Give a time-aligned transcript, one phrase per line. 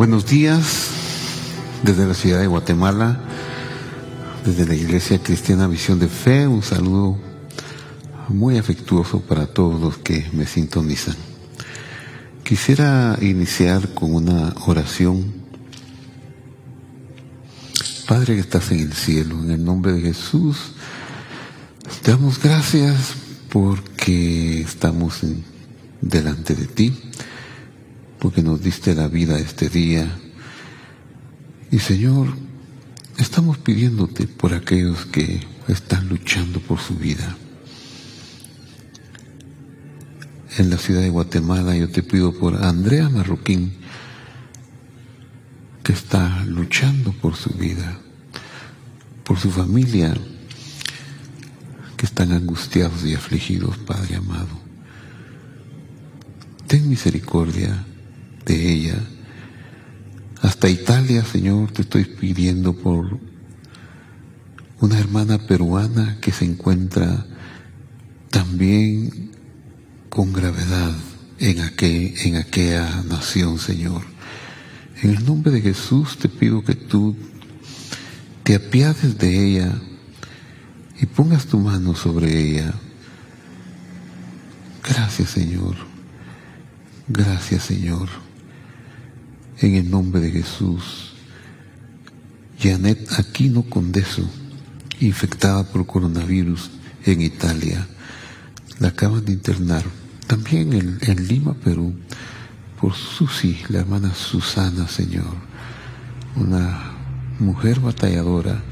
[0.00, 0.88] Buenos días
[1.82, 3.20] desde la ciudad de Guatemala,
[4.46, 7.18] desde la Iglesia Cristiana Visión de Fe, un saludo
[8.28, 11.16] muy afectuoso para todos los que me sintonizan.
[12.44, 15.34] Quisiera iniciar con una oración.
[18.08, 20.56] Padre que estás en el cielo, en el nombre de Jesús,
[22.02, 23.16] te damos gracias
[23.50, 25.20] porque estamos
[26.00, 26.98] delante de ti,
[28.20, 30.06] porque nos diste la vida este día.
[31.70, 32.28] Y Señor,
[33.18, 37.36] estamos pidiéndote por aquellos que están luchando por su vida.
[40.58, 43.72] En la ciudad de Guatemala yo te pido por Andrea Marroquín,
[45.82, 47.98] que está luchando por su vida,
[49.24, 50.14] por su familia,
[51.96, 54.60] que están angustiados y afligidos, Padre amado.
[56.66, 57.86] Ten misericordia
[58.44, 58.98] de ella.
[60.42, 63.18] Hasta Italia, Señor, te estoy pidiendo por
[64.80, 67.26] una hermana peruana que se encuentra
[68.30, 69.30] también
[70.08, 70.92] con gravedad
[71.38, 74.02] en, en aquella nación, Señor.
[75.02, 77.16] En el nombre de Jesús te pido que tú
[78.42, 79.72] te apiades de ella
[81.00, 82.74] y pongas tu mano sobre ella.
[84.82, 85.76] Gracias, Señor.
[87.08, 88.08] Gracias, Señor.
[89.60, 91.12] En el nombre de Jesús.
[92.58, 94.28] Janet Aquino Condeso,
[95.00, 96.70] infectada por coronavirus
[97.04, 97.86] en Italia.
[98.78, 99.84] La acaban de internar.
[100.26, 101.94] También en, Lima, Perú,
[102.80, 105.34] por Susi, la hermana Susana, Señor.
[106.36, 106.92] Una
[107.38, 108.62] mujer batalladora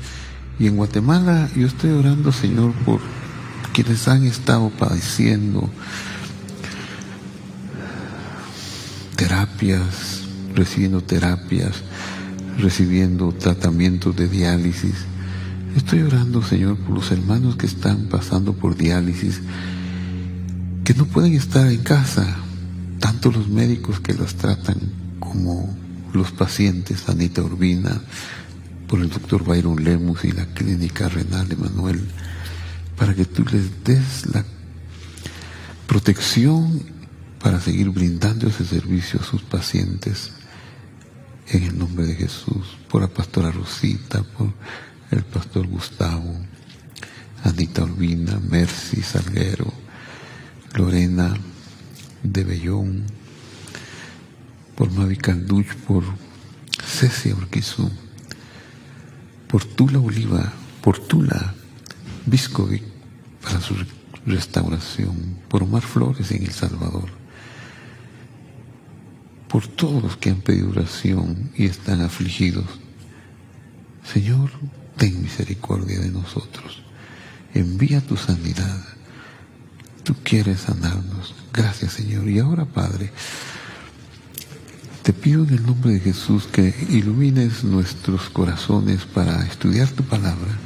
[0.59, 3.01] y en Guatemala yo estoy orando, Señor, por
[3.73, 5.69] quienes han estado padeciendo
[9.17, 10.18] terapias,
[10.59, 11.77] recibiendo terapias,
[12.59, 14.95] recibiendo tratamientos de diálisis.
[15.77, 19.41] Estoy orando, Señor, por los hermanos que están pasando por diálisis,
[20.83, 22.37] que no pueden estar en casa,
[22.99, 24.79] tanto los médicos que los tratan
[25.21, 25.77] como
[26.13, 28.01] los pacientes, Anita Urbina,
[28.89, 32.01] por el doctor Byron Lemus y la clínica renal Emanuel,
[32.97, 34.45] para que tú les des la
[35.87, 36.83] protección
[37.41, 40.33] para seguir brindando ese servicio a sus pacientes.
[41.51, 44.53] En el nombre de Jesús, por la pastora Rosita, por
[45.11, 46.35] el pastor Gustavo,
[47.45, 49.73] Anita Urbina, Mercy Salguero,
[50.75, 51.35] Lorena
[52.23, 53.05] de Bellón,
[54.77, 56.05] por Mavi Calduch, por
[56.85, 57.91] Cecia Urquizú
[59.49, 61.55] por Tula Oliva, por Tula
[62.27, 62.83] Viscovic
[63.43, 63.75] para su
[64.27, 67.09] restauración, por Omar Flores en El Salvador,
[69.49, 72.67] por todos los que han pedido oración y están afligidos.
[74.13, 74.51] Señor,
[74.97, 76.83] ten misericordia de nosotros.
[77.55, 78.85] Envía tu sanidad.
[80.05, 81.35] Tú quieres sanarnos.
[81.53, 82.29] Gracias, Señor.
[82.29, 83.11] Y ahora, Padre,
[85.03, 90.59] te pido en el nombre de Jesús que ilumines nuestros corazones para estudiar tu palabra.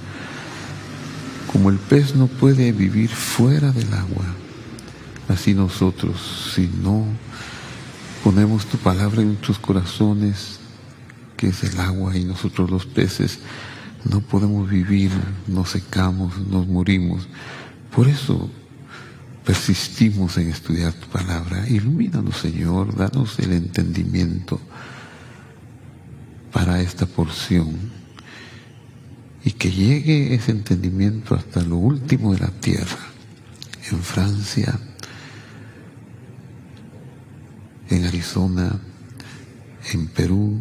[1.53, 4.25] Como el pez no puede vivir fuera del agua,
[5.28, 7.06] así nosotros, si no
[8.22, 10.60] ponemos tu palabra en nuestros corazones,
[11.36, 13.40] que es el agua, y nosotros los peces,
[14.04, 15.10] no podemos vivir,
[15.46, 17.28] nos secamos, nos morimos.
[17.94, 18.50] Por eso
[19.44, 21.68] persistimos en estudiar tu palabra.
[21.68, 24.60] Ilumínanos, Señor, danos el entendimiento
[26.52, 27.76] para esta porción
[29.44, 32.98] y que llegue ese entendimiento hasta lo último de la tierra,
[33.90, 34.78] en Francia,
[37.92, 38.80] en Arizona,
[39.92, 40.58] en Perú,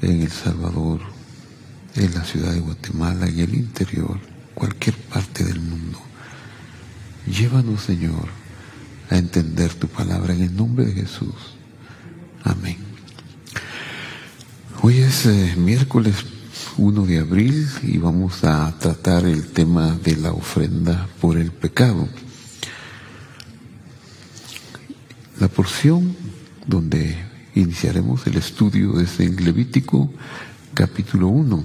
[0.00, 1.00] en El Salvador,
[1.94, 4.18] en la ciudad de Guatemala, en el interior,
[4.54, 6.00] cualquier parte del mundo.
[7.26, 8.28] Llévanos, Señor,
[9.08, 11.34] a entender tu palabra en el nombre de Jesús.
[12.42, 12.78] Amén.
[14.80, 16.16] Hoy es eh, miércoles
[16.76, 22.08] 1 de abril y vamos a tratar el tema de la ofrenda por el pecado.
[25.40, 26.14] La porción
[26.66, 27.16] donde
[27.54, 30.12] iniciaremos el estudio es en Levítico
[30.74, 31.64] capítulo 1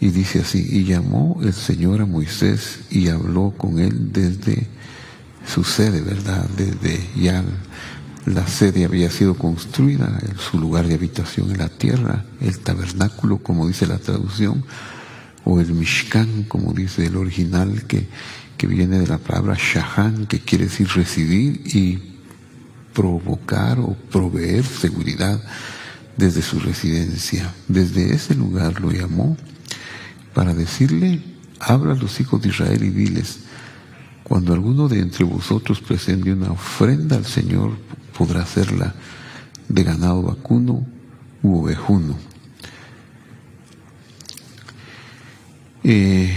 [0.00, 4.66] y dice así, y llamó el Señor a Moisés y habló con él desde
[5.46, 6.48] su sede, ¿verdad?
[6.56, 7.44] Desde ya
[8.26, 13.68] la sede había sido construida, su lugar de habitación en la tierra, el tabernáculo, como
[13.68, 14.64] dice la traducción,
[15.44, 18.08] o el Mishkan, como dice el original, que,
[18.62, 21.98] que viene de la palabra Shahan, que quiere decir residir, y
[22.94, 25.42] provocar o proveer seguridad
[26.16, 27.52] desde su residencia.
[27.66, 29.36] Desde ese lugar lo llamó
[30.32, 31.20] para decirle,
[31.58, 33.40] habla a los hijos de Israel y diles,
[34.22, 37.72] cuando alguno de entre vosotros presente una ofrenda al Señor,
[38.16, 38.94] podrá hacerla
[39.68, 40.86] de ganado vacuno
[41.42, 42.16] u ovejuno.
[45.82, 46.32] Eh,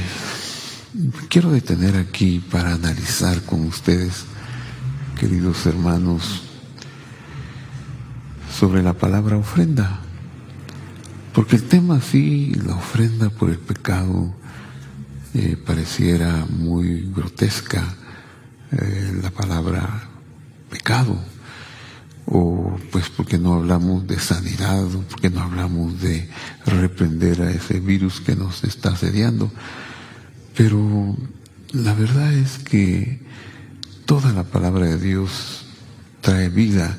[1.30, 4.26] quiero detener aquí para analizar con ustedes,
[5.20, 6.44] queridos hermanos,
[8.58, 10.00] sobre la palabra ofrenda.
[11.34, 14.34] Porque el tema sí, la ofrenda por el pecado,
[15.34, 17.84] eh, pareciera muy grotesca
[18.72, 20.10] eh, la palabra
[20.70, 21.20] pecado,
[22.26, 26.30] o pues porque no hablamos de sanidad, porque no hablamos de
[26.66, 29.52] reprender a ese virus que nos está asediando.
[30.56, 31.16] Pero
[31.74, 33.20] la verdad es que
[34.06, 35.66] toda la palabra de Dios
[36.22, 36.98] trae vida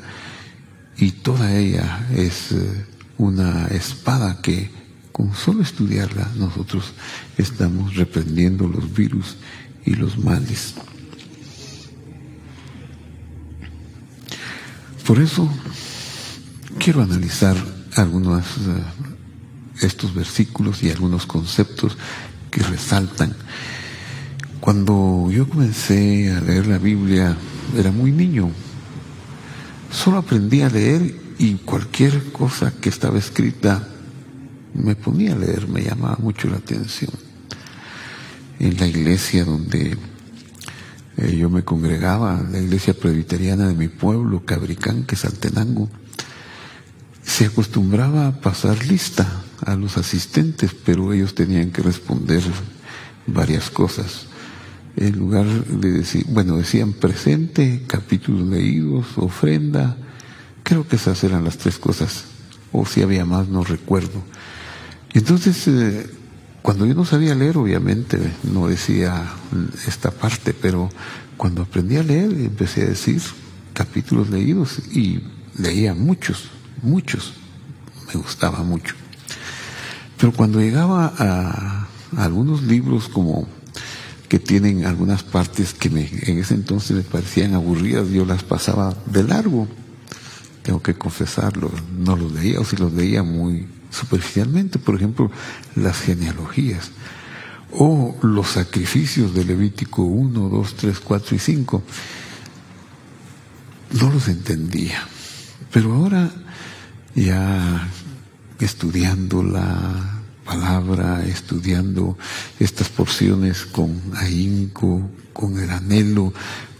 [0.98, 2.86] y toda ella es eh,
[3.18, 4.70] una espada que
[5.12, 6.92] con solo estudiarla nosotros
[7.38, 9.36] estamos reprendiendo los virus
[9.84, 10.74] y los males.
[15.06, 15.48] Por eso
[16.78, 17.56] quiero analizar
[17.94, 18.82] algunos eh,
[19.80, 21.96] estos versículos y algunos conceptos
[22.56, 23.34] que resaltan.
[24.60, 27.36] Cuando yo comencé a leer la Biblia,
[27.76, 28.50] era muy niño,
[29.90, 33.88] Solo aprendí a leer y cualquier cosa que estaba escrita
[34.74, 37.12] me ponía a leer, me llamaba mucho la atención.
[38.58, 39.96] En la iglesia donde
[41.16, 45.88] eh, yo me congregaba, la iglesia presbiteriana de mi pueblo, Cabricán, que es Altenango,
[47.22, 52.42] se acostumbraba a pasar lista a los asistentes, pero ellos tenían que responder
[53.26, 54.26] varias cosas
[54.96, 59.96] en lugar de decir, bueno, decían presente, capítulos leídos, ofrenda,
[60.62, 62.24] creo que esas eran las tres cosas,
[62.72, 64.22] o si había más, no recuerdo.
[65.12, 66.06] Entonces, eh,
[66.62, 69.30] cuando yo no sabía leer, obviamente no decía
[69.86, 70.88] esta parte, pero
[71.36, 73.20] cuando aprendí a leer, empecé a decir
[73.74, 75.20] capítulos leídos y
[75.58, 76.48] leía muchos,
[76.82, 77.34] muchos,
[78.08, 78.94] me gustaba mucho.
[80.18, 81.86] Pero cuando llegaba a
[82.16, 83.46] algunos libros como
[84.28, 89.22] que tienen algunas partes que en ese entonces me parecían aburridas, yo las pasaba de
[89.22, 89.68] largo.
[90.62, 95.30] Tengo que confesarlo, no los leía o si los leía muy superficialmente, por ejemplo,
[95.76, 96.90] las genealogías
[97.72, 101.82] o los sacrificios de Levítico 1, 2, 3, 4 y 5.
[104.00, 105.02] No los entendía.
[105.72, 106.30] Pero ahora
[107.14, 107.88] ya
[108.60, 112.16] estudiando la palabra, estudiando
[112.60, 116.32] estas porciones con ahínco, con el anhelo,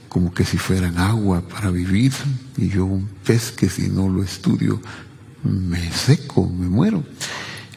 [0.09, 2.13] como que si fueran agua para vivir,
[2.57, 4.81] y yo un pez que si no lo estudio
[5.43, 7.05] me seco, me muero.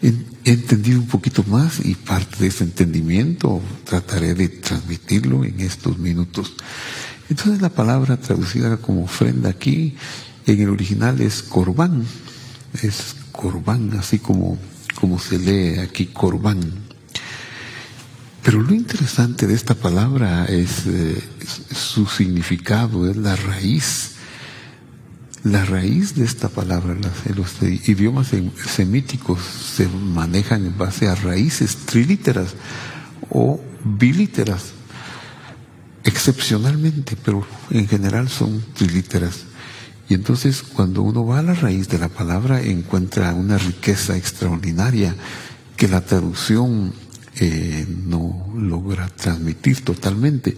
[0.02, 0.14] He,
[0.46, 6.54] entendido un poquito más y parte de ese entendimiento trataré de transmitirlo en estos minutos.
[7.30, 9.96] Entonces la palabra traducida como ofrenda aquí
[10.48, 12.06] en el original es corbán,
[12.82, 14.58] es corbán, así como
[15.00, 16.60] como se lee aquí corbán.
[18.44, 21.22] Pero lo interesante de esta palabra es, eh,
[21.72, 24.16] su significado, es la raíz.
[25.44, 26.98] La raíz de esta palabra,
[27.34, 28.28] los idiomas
[28.68, 32.56] semíticos se manejan en base a raíces trilíteras
[33.30, 34.74] o bilíteras,
[36.04, 39.46] excepcionalmente, pero en general son trilíteras.
[40.10, 45.16] Y entonces cuando uno va a la raíz de la palabra encuentra una riqueza extraordinaria
[45.78, 46.94] que la traducción
[47.40, 50.58] eh, no logra transmitir totalmente.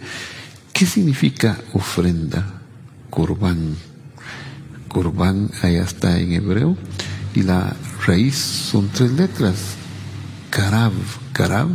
[0.72, 2.62] ¿Qué significa ofrenda?
[3.10, 3.76] Corbán.
[4.88, 6.78] Corbán allá está en hebreo
[7.36, 7.76] y la
[8.08, 9.58] raíz son tres letras.
[10.50, 10.94] Karab.
[11.34, 11.68] Karab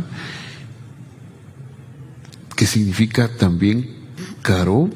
[2.57, 3.87] que significa también
[4.41, 4.91] karob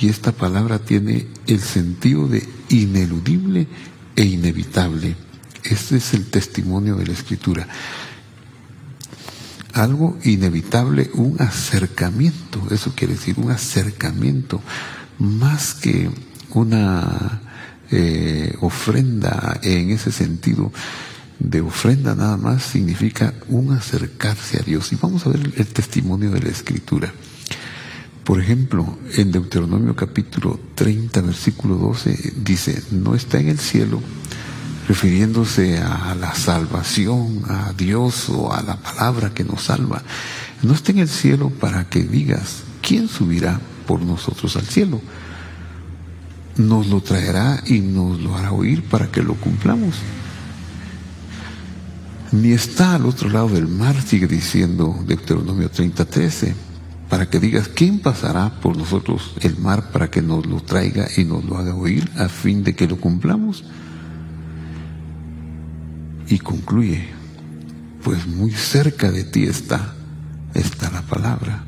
[0.00, 3.66] y esta palabra tiene el sentido de ineludible
[4.14, 5.16] e inevitable.
[5.62, 7.66] Este es el testimonio de la Escritura.
[9.72, 14.60] Algo inevitable, un acercamiento, eso quiere decir un acercamiento,
[15.18, 16.10] más que
[16.50, 17.40] una
[17.90, 20.72] eh, ofrenda en ese sentido
[21.38, 24.92] de ofrenda nada más significa un acercarse a Dios.
[24.92, 27.12] Y vamos a ver el testimonio de la Escritura.
[28.26, 34.02] Por ejemplo, en Deuteronomio capítulo 30, versículo 12, dice, no está en el cielo,
[34.88, 40.02] refiriéndose a la salvación, a Dios o a la palabra que nos salva.
[40.62, 45.00] No está en el cielo para que digas, ¿quién subirá por nosotros al cielo?
[46.58, 49.96] nos lo traerá y nos lo hará oír para que lo cumplamos.
[52.32, 56.54] Ni está al otro lado del mar, sigue diciendo Deuteronomio 30:13,
[57.08, 61.24] para que digas, ¿quién pasará por nosotros el mar para que nos lo traiga y
[61.24, 63.64] nos lo haga oír a fin de que lo cumplamos?
[66.28, 67.08] Y concluye,
[68.02, 69.94] pues muy cerca de ti está,
[70.54, 71.64] está la palabra,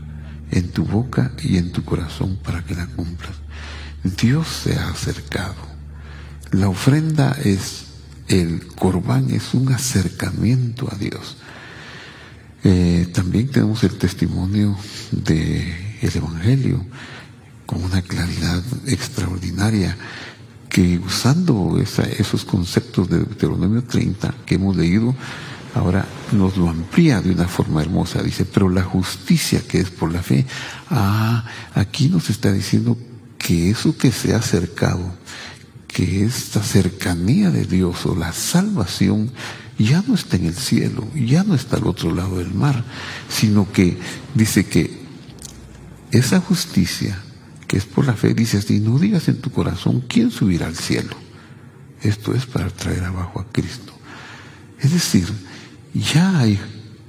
[0.50, 3.34] en tu boca y en tu corazón para que la cumplas.
[4.02, 5.56] Dios se ha acercado.
[6.50, 7.86] La ofrenda es,
[8.28, 11.37] el corbán es un acercamiento a Dios.
[12.64, 14.76] Eh, también tenemos el testimonio
[15.12, 16.84] del Evangelio
[17.66, 19.96] con una claridad extraordinaria
[20.68, 21.78] que usando
[22.18, 25.14] esos conceptos de Deuteronomio 30 que hemos leído,
[25.74, 28.22] ahora nos lo amplía de una forma hermosa.
[28.22, 30.46] Dice, pero la justicia que es por la fe,
[30.90, 32.96] ah, aquí nos está diciendo
[33.38, 35.14] que eso que se ha acercado,
[35.86, 39.30] que esta cercanía de Dios o la salvación
[39.78, 42.84] ya no está en el cielo, ya no está al otro lado del mar,
[43.28, 43.96] sino que
[44.34, 44.98] dice que
[46.10, 47.22] esa justicia
[47.68, 50.76] que es por la fe, dice así, no digas en tu corazón, ¿quién subirá al
[50.76, 51.14] cielo?
[52.02, 53.92] Esto es para traer abajo a Cristo.
[54.80, 55.28] Es decir,
[55.92, 56.58] ya hay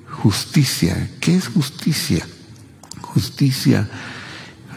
[0.09, 1.09] justicia.
[1.21, 2.27] ¿Qué es justicia?
[3.01, 3.89] Justicia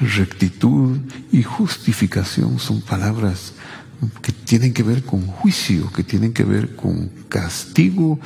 [0.00, 0.98] rectitud
[1.30, 3.52] y justificación son palabras
[4.22, 8.18] que tienen que ver con juicio, que tienen que ver con castigo,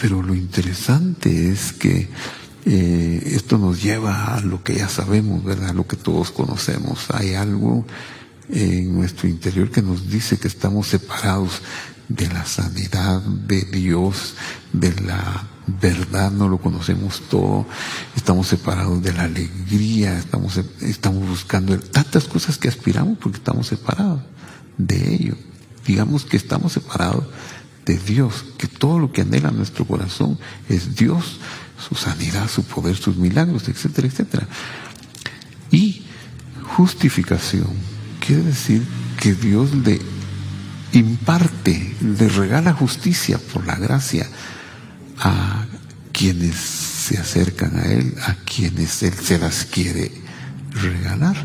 [0.00, 2.08] pero lo interesante es que
[2.64, 5.74] eh, esto nos lleva a lo que ya sabemos, ¿verdad?
[5.74, 7.06] Lo que todos conocemos.
[7.10, 7.84] Hay algo
[8.48, 11.62] en nuestro interior que nos dice que estamos separados
[12.08, 14.34] de la sanidad de Dios,
[14.72, 15.48] de la
[15.80, 17.66] verdad, no lo conocemos todo,
[18.16, 24.22] estamos separados de la alegría, estamos, estamos buscando tantas cosas que aspiramos porque estamos separados
[24.78, 25.34] de ello.
[25.86, 27.24] Digamos que estamos separados
[27.84, 30.38] de Dios, que todo lo que anhela nuestro corazón
[30.68, 31.38] es Dios,
[31.88, 34.48] su sanidad, su poder, sus milagros, etcétera, etcétera.
[35.70, 36.02] Y
[36.62, 37.66] justificación
[38.24, 38.82] quiere decir
[39.20, 40.00] que Dios le
[40.92, 44.28] imparte, le regala justicia por la gracia
[45.18, 45.66] a
[46.12, 50.12] quienes se acercan a Él, a quienes Él se las quiere
[50.70, 51.36] regalar.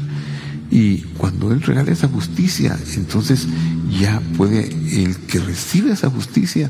[0.69, 3.47] Y cuando Él regala esa justicia, entonces
[3.89, 4.67] ya puede
[5.03, 6.69] el que recibe esa justicia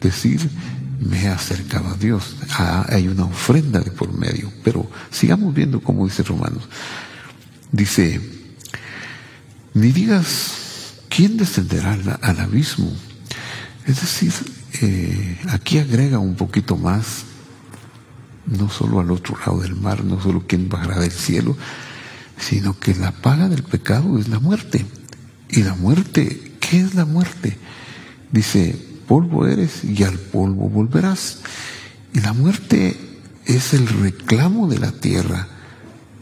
[0.00, 0.40] decir,
[1.00, 2.36] me he acercado a Dios.
[2.50, 4.52] Ah, hay una ofrenda de por medio.
[4.64, 6.64] Pero sigamos viendo cómo dice Romanos.
[7.72, 8.20] Dice,
[9.74, 12.92] ni digas, ¿quién descenderá al abismo?
[13.86, 14.32] Es decir,
[14.82, 17.24] eh, aquí agrega un poquito más,
[18.46, 21.56] no solo al otro lado del mar, no solo quien bajará del cielo,
[22.40, 24.84] sino que la paga del pecado es la muerte.
[25.48, 27.56] Y la muerte, ¿qué es la muerte?
[28.32, 31.38] Dice, polvo eres y al polvo volverás.
[32.12, 32.96] Y la muerte
[33.44, 35.48] es el reclamo de la tierra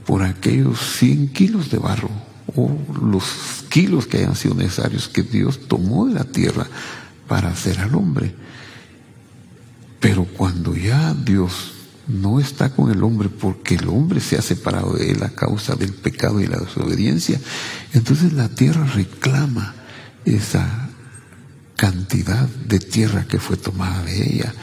[0.07, 2.11] por aquellos 100 kilos de barro
[2.57, 6.67] o los kilos que hayan sido necesarios que Dios tomó de la tierra
[7.27, 8.35] para hacer al hombre.
[10.01, 11.75] Pero cuando ya Dios
[12.09, 15.75] no está con el hombre porque el hombre se ha separado de él a causa
[15.77, 17.39] del pecado y la desobediencia,
[17.93, 19.75] entonces la tierra reclama
[20.25, 20.89] esa
[21.77, 24.55] cantidad de tierra que fue tomada de ella.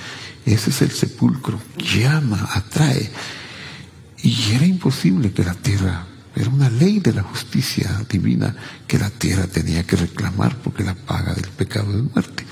[0.46, 3.10] Ese es el sepulcro, llama, atrae.
[4.22, 8.56] Y era imposible que la tierra, era una ley de la justicia divina
[8.88, 12.46] que la tierra tenía que reclamar porque la paga del pecado es muerte.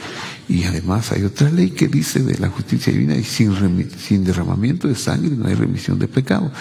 [0.50, 4.88] Y además hay otra ley que dice de la justicia divina y sin, sin derramamiento
[4.88, 6.52] de sangre no hay remisión de pecado.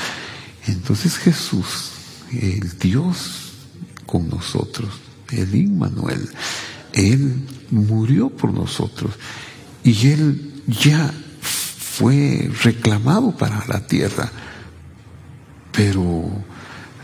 [0.67, 1.91] Entonces Jesús,
[2.33, 3.53] el Dios
[4.07, 4.89] con nosotros,
[5.31, 6.29] el Immanuel,
[6.93, 9.15] Él murió por nosotros
[9.83, 14.31] y Él ya fue reclamado para la tierra,
[15.73, 16.31] pero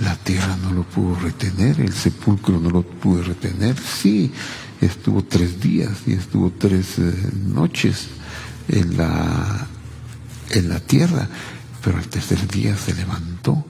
[0.00, 4.32] la tierra no lo pudo retener, el sepulcro no lo pudo retener, sí,
[4.80, 8.08] estuvo tres días y estuvo tres eh, noches
[8.68, 9.66] en la,
[10.50, 11.28] en la tierra,
[11.82, 13.64] pero al tercer día se levantó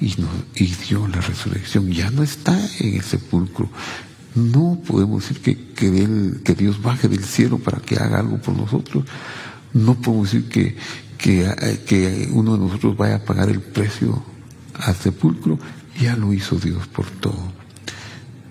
[0.00, 0.14] y,
[0.54, 1.90] y dio la resurrección.
[1.90, 3.68] Ya no está en el sepulcro.
[4.34, 8.54] No podemos decir que, que, que Dios baje del cielo para que haga algo por
[8.54, 9.04] nosotros.
[9.72, 10.76] No podemos decir que,
[11.16, 14.22] que, eh, que uno de nosotros vaya a pagar el precio
[14.74, 15.58] al sepulcro.
[15.98, 17.52] Ya lo hizo Dios por todo.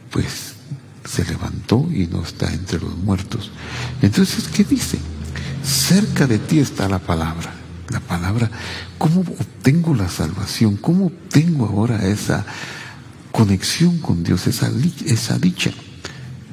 [0.09, 0.54] Pues
[1.05, 3.51] se levantó y no está entre los muertos.
[4.01, 4.99] Entonces, ¿qué dice?
[5.63, 7.53] Cerca de ti está la palabra.
[7.89, 8.49] La palabra,
[8.97, 10.75] ¿cómo obtengo la salvación?
[10.77, 12.43] ¿Cómo obtengo ahora esa
[13.35, 14.71] conexión con Dios, esa,
[15.05, 15.71] esa dicha,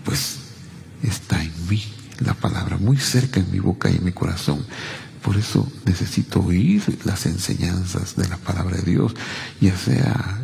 [0.04, 0.38] pues
[1.02, 1.82] está en mí
[2.18, 4.64] la palabra, muy cerca en mi boca y en mi corazón.
[5.22, 9.14] Por eso necesito oír las enseñanzas de la palabra de Dios,
[9.60, 10.40] ya sea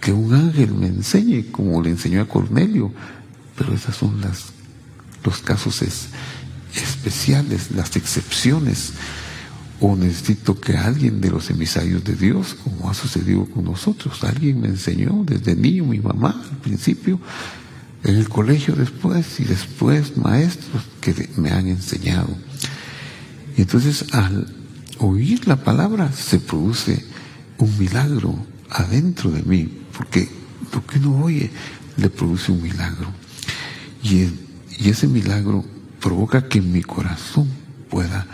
[0.00, 2.92] que un ángel me enseñe como le enseñó a Cornelio,
[3.60, 4.22] pero esas son
[5.22, 5.82] los casos
[6.74, 8.94] especiales, las excepciones.
[9.80, 14.62] O necesito que alguien de los emisarios de Dios, como ha sucedido con nosotros, alguien
[14.62, 17.20] me enseñó desde niño, mi mamá al principio,
[18.02, 22.34] en el colegio después y después maestros que me han enseñado.
[23.58, 24.46] Y entonces al
[25.00, 27.04] oír la palabra se produce
[27.58, 28.34] un milagro
[28.70, 30.30] adentro de mí, porque
[30.72, 31.50] lo que uno oye
[31.98, 33.19] le produce un milagro.
[34.02, 34.28] Y,
[34.78, 35.64] y ese milagro
[36.00, 37.48] provoca que mi corazón
[37.90, 38.26] pueda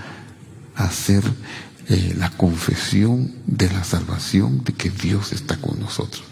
[0.76, 1.22] hacer
[1.88, 6.24] eh, la confesión de la salvación, de que Dios está con nosotros.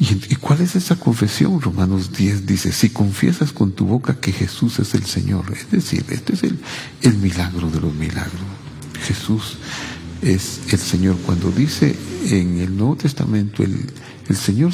[0.00, 1.60] ¿Y, cuál es esa confesión?
[1.60, 6.04] Romanos 10 dice, si confiesas con tu boca que Jesús es el Señor, es decir,
[6.08, 6.58] este es el,
[7.02, 8.40] el milagro de los milagros.
[9.04, 9.58] Jesús
[10.22, 11.16] es el Señor.
[11.26, 13.90] Cuando dice en el Nuevo Testamento, el,
[14.28, 14.72] el Señor,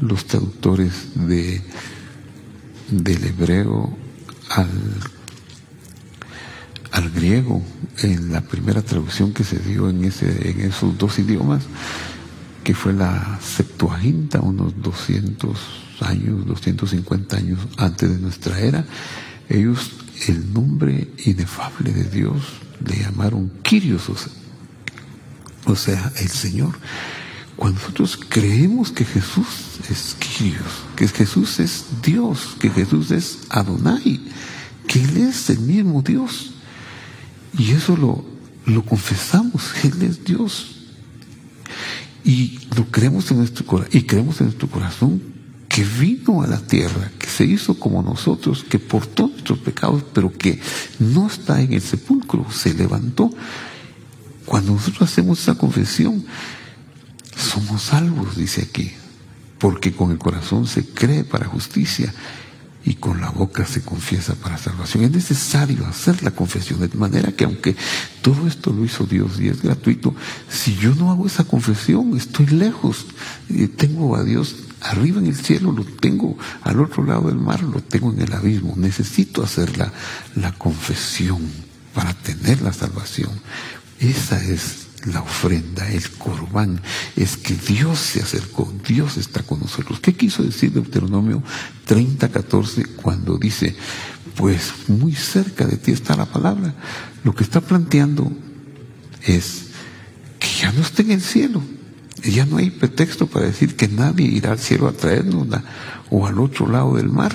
[0.00, 1.60] los traductores de,
[2.88, 3.96] del hebreo
[4.50, 4.68] al,
[6.92, 7.62] al griego,
[8.02, 11.64] en la primera traducción que se dio en, ese, en esos dos idiomas,
[12.62, 15.58] que fue la Septuaginta, unos 200
[16.00, 18.84] años, 250 años antes de nuestra era,
[19.48, 19.92] ellos
[20.28, 22.36] el nombre inefable de Dios
[22.84, 24.10] le llamaron Kyrios,
[25.64, 26.74] o sea, el Señor.
[27.56, 29.46] Cuando nosotros creemos que Jesús
[29.90, 34.20] es Kyrios, que Jesús es Dios, que Jesús es Adonai,
[34.86, 36.52] que Él es el mismo Dios,
[37.58, 38.24] y eso lo,
[38.66, 40.76] lo confesamos, Él es Dios,
[42.24, 45.22] y lo creemos en nuestro corazón, y creemos en nuestro corazón
[45.68, 50.30] que vino a la tierra, que se hizo como nosotros, que portó nuestros pecados, pero
[50.32, 50.60] que
[50.98, 53.30] no está en el sepulcro, se levantó.
[54.44, 56.24] Cuando nosotros hacemos esa confesión,
[57.36, 58.92] somos salvos, dice aquí,
[59.58, 62.12] porque con el corazón se cree para justicia
[62.84, 65.04] y con la boca se confiesa para salvación.
[65.04, 67.76] Es necesario hacer la confesión, de manera que aunque
[68.22, 70.14] todo esto lo hizo Dios y es gratuito,
[70.48, 73.06] si yo no hago esa confesión, estoy lejos.
[73.76, 77.82] Tengo a Dios arriba en el cielo, lo tengo al otro lado del mar, lo
[77.82, 78.74] tengo en el abismo.
[78.76, 79.92] Necesito hacer la,
[80.36, 81.40] la confesión
[81.92, 83.32] para tener la salvación.
[83.98, 86.80] Esa es la ofrenda, el corbán,
[87.14, 90.00] es que Dios se acercó, Dios está con nosotros.
[90.00, 91.42] ¿Qué quiso decir Deuteronomio
[91.86, 93.76] 30, 14 cuando dice,
[94.34, 96.74] pues muy cerca de ti está la palabra?
[97.24, 98.32] Lo que está planteando
[99.22, 99.66] es
[100.40, 101.62] que ya no está en el cielo,
[102.24, 105.46] ya no hay pretexto para decir que nadie irá al cielo a traernos
[106.10, 107.32] o al otro lado del mar.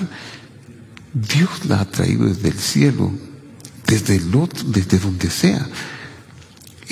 [1.14, 3.10] Dios la ha traído desde el cielo,
[3.86, 5.66] desde el otro, desde donde sea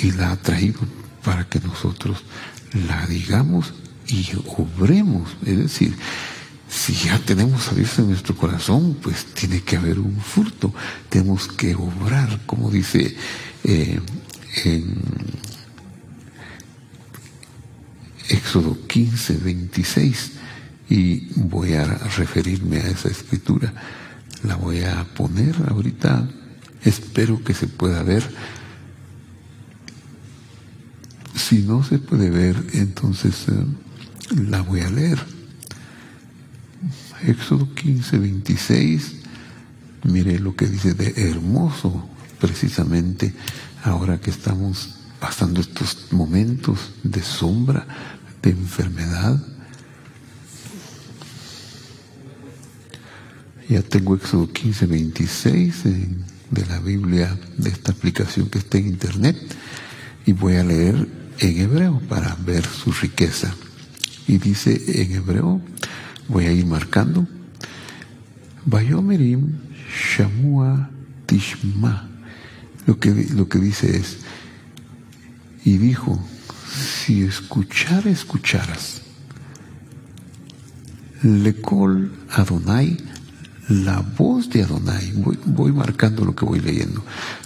[0.01, 0.79] y la ha traído
[1.23, 2.23] para que nosotros
[2.87, 3.73] la digamos
[4.07, 5.29] y obremos.
[5.45, 5.95] Es decir,
[6.69, 10.73] si ya tenemos a Dios en nuestro corazón, pues tiene que haber un fruto.
[11.09, 13.15] Tenemos que obrar, como dice
[13.63, 13.99] eh,
[14.63, 14.95] en
[18.29, 20.31] Éxodo 15, 26.
[20.89, 23.73] Y voy a referirme a esa escritura.
[24.43, 26.27] La voy a poner ahorita.
[26.83, 28.23] Espero que se pueda ver
[31.51, 33.65] si no se puede ver, entonces eh,
[34.49, 35.19] la voy a leer.
[37.23, 39.15] Éxodo 15, 26,
[40.05, 42.07] mire lo que dice de hermoso,
[42.39, 43.33] precisamente
[43.83, 47.85] ahora que estamos pasando estos momentos de sombra,
[48.41, 49.37] de enfermedad.
[53.67, 59.35] Ya tengo Éxodo 15, 26 de la Biblia, de esta aplicación que está en Internet,
[60.25, 63.53] y voy a leer en hebreo para ver su riqueza.
[64.27, 65.61] Y dice en hebreo,
[66.27, 67.27] voy a ir marcando,
[68.65, 69.57] Bayomerim
[69.89, 70.89] Shamua
[71.25, 72.07] Tishma.
[72.85, 74.19] Lo que, lo que dice es,
[75.65, 76.23] y dijo,
[77.05, 79.01] si escuchara, escucharas,
[81.23, 82.97] Lekol Adonai
[83.71, 85.13] la voz de Adonai,
[85.45, 87.03] voy, marcando lo que voy leyendo,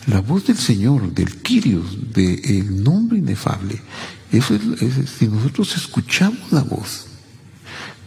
[0.08, 3.80] la voz del Señor, del Kyrios, del nombre inefable,
[4.32, 7.06] eso es, si nosotros escuchamos la voz,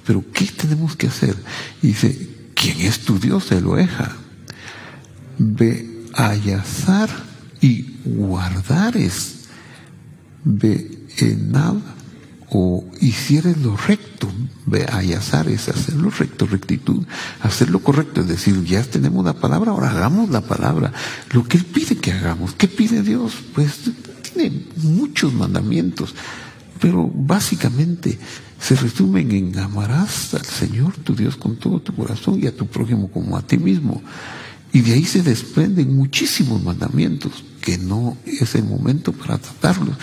[0.04, 1.36] pero ¿qué tenemos que hacer?
[1.80, 4.16] dice, ¿quién es tu Dios, Eloeja?
[5.38, 6.34] Ve a
[7.60, 9.44] y guardares,
[10.44, 11.97] ve enab
[12.50, 14.30] o hicieres lo recto,
[14.66, 17.04] ve, es hacer lo recto, rectitud,
[17.42, 20.92] hacer lo correcto, es decir, ya tenemos la palabra, ahora hagamos la palabra,
[21.32, 22.54] lo que Él pide que hagamos.
[22.54, 23.34] ¿Qué pide Dios?
[23.54, 23.80] Pues
[24.22, 26.14] tiene muchos mandamientos,
[26.80, 28.18] pero básicamente
[28.60, 32.66] se resumen en amarás al Señor tu Dios con todo tu corazón y a tu
[32.66, 34.02] prójimo como a ti mismo.
[34.72, 39.96] Y de ahí se desprenden muchísimos mandamientos que no es el momento para tratarlos.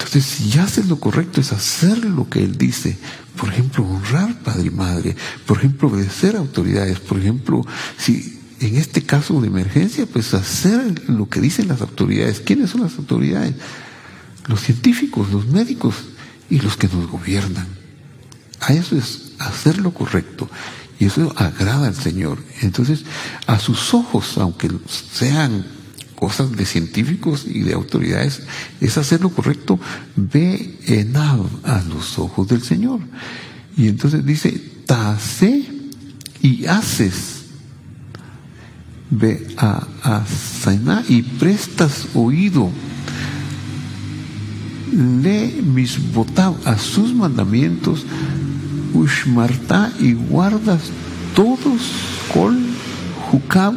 [0.00, 2.96] Entonces, si haces lo correcto, es hacer lo que Él dice.
[3.36, 5.16] Por ejemplo, honrar padre y madre.
[5.44, 6.98] Por ejemplo, obedecer a autoridades.
[7.00, 7.66] Por ejemplo,
[7.98, 12.40] si en este caso de emergencia, pues hacer lo que dicen las autoridades.
[12.40, 13.54] ¿Quiénes son las autoridades?
[14.46, 15.96] Los científicos, los médicos
[16.48, 17.68] y los que nos gobiernan.
[18.60, 20.48] A eso es hacer lo correcto.
[20.98, 22.42] Y eso agrada al Señor.
[22.62, 23.04] Entonces,
[23.46, 24.70] a sus ojos, aunque
[25.12, 25.66] sean
[26.20, 28.42] cosas de científicos y de autoridades,
[28.80, 29.80] es hacer lo correcto,
[30.14, 31.38] ve en a,
[31.88, 33.00] los ojos del Señor.
[33.76, 34.50] Y entonces dice,
[34.84, 35.64] tase
[36.42, 37.46] y haces.
[39.08, 40.24] Ve a, a
[41.08, 42.70] y prestas oído.
[44.92, 48.04] Lee mis votav a sus mandamientos,
[48.92, 50.90] ushmarta y guardas
[51.34, 51.80] todos
[52.34, 52.58] col
[53.30, 53.74] jukab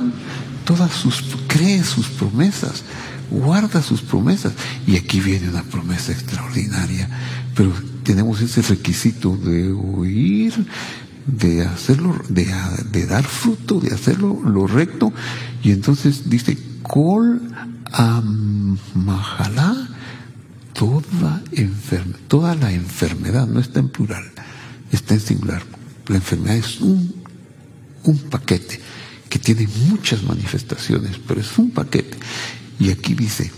[0.66, 2.84] todas sus, cree sus promesas,
[3.30, 4.54] guarda sus promesas.
[4.88, 7.10] Y aquí viene una promesa extraordinaria,
[7.56, 7.72] pero
[8.04, 10.54] tenemos ese requisito de oír,
[11.26, 12.54] de hacerlo, de,
[12.92, 15.14] de dar fruto, de hacerlo lo recto.
[15.64, 17.42] Y entonces dice, Kol
[17.92, 19.76] amajalá,
[20.74, 24.32] toda, enferme, toda la enfermedad, no está en plural,
[24.92, 25.64] está en singular.
[26.08, 27.16] La enfermedad es un,
[28.04, 28.82] un paquete
[29.34, 32.20] que tiene muchas manifestaciones, pero es un paquete.
[32.80, 33.52] Y aquí dice,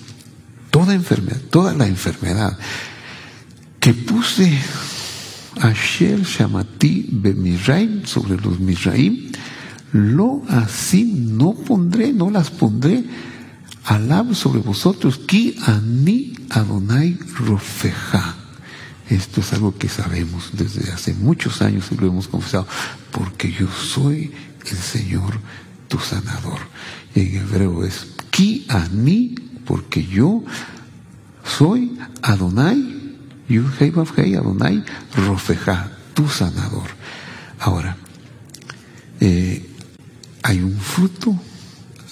[0.71, 2.57] toda enfermedad, toda la enfermedad
[3.81, 4.57] que puse
[5.59, 9.33] Asher Shamati Bemirraim sobre los Misraim,
[9.91, 13.03] lo así no pondré, no las pondré
[13.83, 18.33] alab sobre vosotros, ki ani Adonai Rofeja.
[19.09, 22.65] Esto es algo que sabemos desde hace muchos años y lo hemos confesado,
[23.11, 24.31] porque yo soy
[24.71, 25.33] el Señor
[25.87, 26.59] tu sanador.
[27.15, 30.43] En hebreo es ki ani, porque yo
[31.43, 33.15] soy Adonai,
[33.47, 34.83] Yud Hei Hei Adonai,
[35.15, 36.89] Rofeja, tu sanador.
[37.59, 37.95] Ahora,
[39.19, 39.65] eh,
[40.43, 41.39] hay un fruto,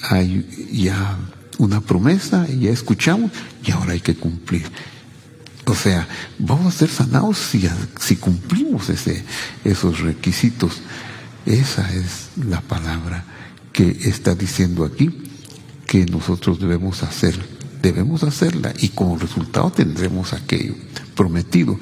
[0.10, 1.18] hay ya
[1.58, 3.32] una promesa, ya escuchamos
[3.64, 4.66] y ahora hay que cumplir.
[5.66, 6.08] O sea,
[6.40, 9.24] vamos a ser sanados si, si cumplimos ese,
[9.64, 10.82] esos requisitos.
[11.46, 13.26] Esa es la palabra
[13.74, 15.12] que está diciendo aquí
[15.86, 17.36] que nosotros debemos hacer,
[17.82, 20.76] debemos hacerla y como resultado tendremos aquello
[21.16, 21.78] prometido.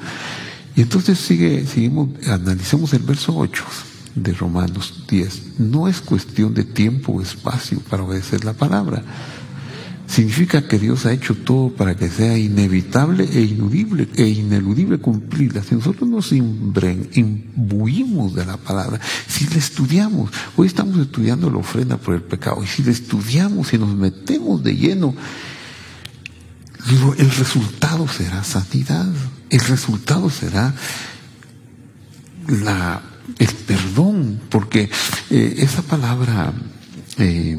[0.74, 3.64] Y entonces sigue, seguimos, analicemos el verso 8
[4.14, 5.60] de Romanos 10.
[5.60, 9.04] No es cuestión de tiempo o espacio para obedecer la palabra
[10.12, 15.62] significa que Dios ha hecho todo para que sea inevitable e ineludible, e ineludible cumplirla.
[15.62, 21.96] Si nosotros nos imbuimos de la palabra, si la estudiamos, hoy estamos estudiando la ofrenda
[21.96, 25.14] por el pecado, y si la estudiamos y nos metemos de lleno,
[27.16, 29.10] el resultado será sanidad,
[29.48, 30.74] el resultado será
[32.48, 33.00] la,
[33.38, 34.90] el perdón, porque
[35.30, 36.52] eh, esa palabra
[37.16, 37.56] eh,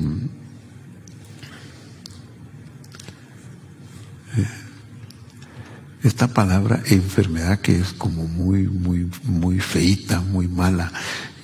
[6.04, 10.92] esta palabra enfermedad que es como muy, muy, muy feita, muy mala,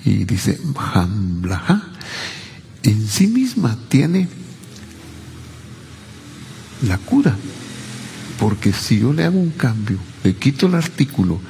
[0.04, 1.82] y dice Hamblaja,
[2.82, 4.28] en sí misma tiene
[6.86, 7.36] la cura.
[8.38, 11.40] Porque si yo le hago un cambio, le quito el artículo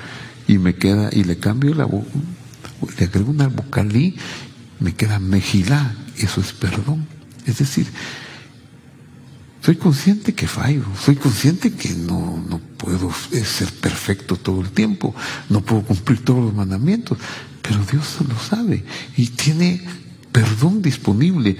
[0.49, 1.87] y me queda, y le cambio la
[2.99, 4.17] le agrego una vocalí,
[4.81, 7.07] me queda mejilá, eso es perdón.
[7.47, 7.87] Es decir,
[9.63, 15.15] soy consciente que fallo, soy consciente que no, no puedo ser perfecto todo el tiempo,
[15.49, 17.19] no puedo cumplir todos los mandamientos,
[17.61, 18.85] pero Dios lo sabe
[19.17, 19.83] y tiene
[20.33, 21.57] perdón disponible.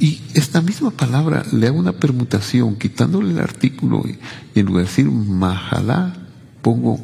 [0.00, 4.18] Y esta misma palabra le hago una permutación, quitándole el artículo y,
[4.58, 6.14] en lugar de decir majalá,
[6.62, 7.00] pongo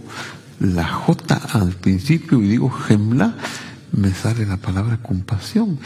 [0.61, 3.37] la J al principio y digo gemla,
[3.93, 5.79] me sale la palabra compasión.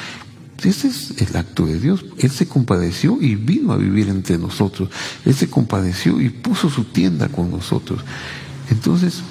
[0.62, 2.04] Ese es el acto de Dios.
[2.18, 4.90] Él se compadeció y vino a vivir entre nosotros.
[5.24, 8.00] Él se compadeció y puso su tienda con nosotros.
[8.70, 9.22] Entonces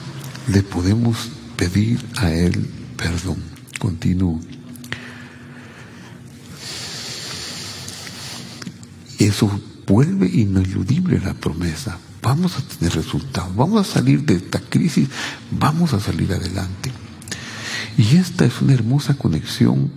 [0.48, 3.38] le podemos pedir a Él perdón.
[3.80, 4.40] Continúo.
[9.20, 9.50] Eso
[9.86, 12.00] vuelve ineludible la promesa.
[12.22, 15.08] vamos a tener resultados, vamos a salir de esta crisis,
[15.52, 16.92] vamos a salir adelante.
[17.98, 19.92] Y esta es una hermosa conexión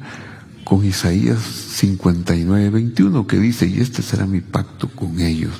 [0.64, 5.52] con Isaías 59, 21, que dice, y este será mi pacto con ellos.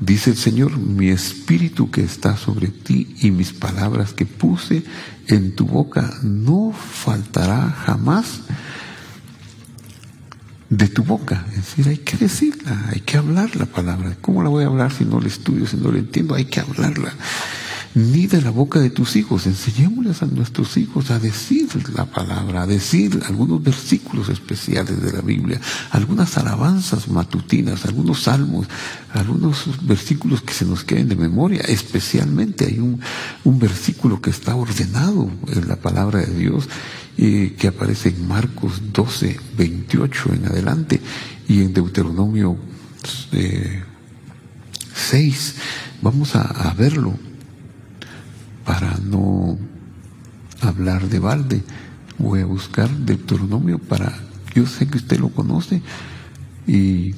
[0.00, 4.82] Dice el Señor, mi espíritu que está sobre ti y mis palabras que puse
[5.28, 8.40] en tu boca no faltará jamás
[10.70, 11.46] de tu boca.
[11.50, 14.16] Es decir, hay que decirla, hay que hablar la palabra.
[14.20, 16.34] ¿Cómo la voy a hablar si no la estudio, si no la entiendo?
[16.34, 17.12] Hay que hablarla.
[17.94, 19.46] Ni de la boca de tus hijos.
[19.46, 25.20] Enseñémosles a nuestros hijos a decir la palabra, a decir algunos versículos especiales de la
[25.20, 28.66] Biblia, algunas alabanzas matutinas, algunos salmos,
[29.12, 31.60] algunos versículos que se nos queden de memoria.
[31.60, 33.00] Especialmente hay un,
[33.44, 36.68] un versículo que está ordenado en la palabra de Dios
[37.16, 41.00] que aparece en Marcos 12, 28 en adelante
[41.48, 42.56] y en Deuteronomio
[43.30, 43.32] 6.
[43.32, 43.82] Eh,
[46.02, 47.14] Vamos a, verlo
[48.64, 49.58] para no
[50.60, 51.62] hablar de balde.
[52.18, 54.12] Voy a buscar Deuteronomio para,
[54.54, 55.82] yo sé que usted lo conoce
[56.66, 57.14] y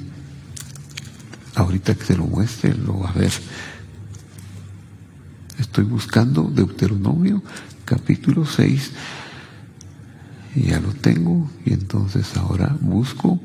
[1.54, 3.32] ahorita que se lo muestre lo va a ver.
[5.58, 7.42] Estoy buscando Deuteronomio
[7.84, 8.90] capítulo 6
[10.56, 13.40] y ya lo tengo y entonces ahora busco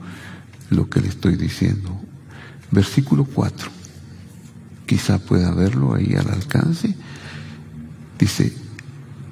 [0.69, 1.99] lo que le estoy diciendo.
[2.71, 3.69] Versículo 4.
[4.85, 6.95] Quizá pueda verlo ahí al alcance.
[8.19, 8.53] Dice,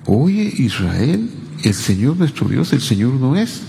[0.05, 1.29] oye Israel,
[1.63, 3.61] el Señor nuestro Dios, el Señor no es.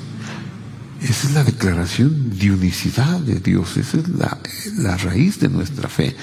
[1.03, 4.39] Esa es la declaración de unicidad de Dios, esa es la,
[4.79, 6.17] la raíz de nuestra fe.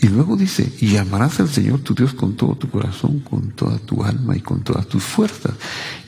[0.00, 3.78] Y luego dice, y amarás al Señor tu Dios con todo tu corazón, con toda
[3.78, 5.54] tu alma y con todas tus fuerzas.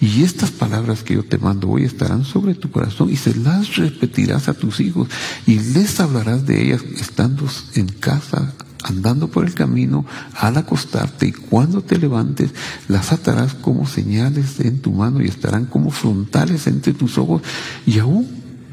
[0.01, 3.77] Y estas palabras que yo te mando hoy estarán sobre tu corazón y se las
[3.77, 5.09] repetirás a tus hijos
[5.47, 8.53] y les hablarás de ellas estando en casa,
[8.85, 12.51] andando por el camino, al acostarte y cuando te levantes,
[12.89, 17.43] las atarás como señales en tu mano y estarán como frontales entre tus ojos
[17.87, 18.29] y aún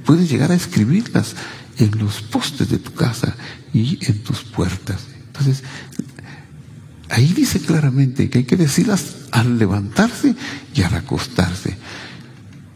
[0.06, 1.36] puedes llegar a escribirlas
[1.78, 3.36] en los postes de tu casa
[3.74, 5.08] y en tus puertas.
[5.28, 5.63] Entonces,
[7.10, 10.36] ahí dice claramente que hay que decirlas al levantarse
[10.74, 11.78] y al acostarse.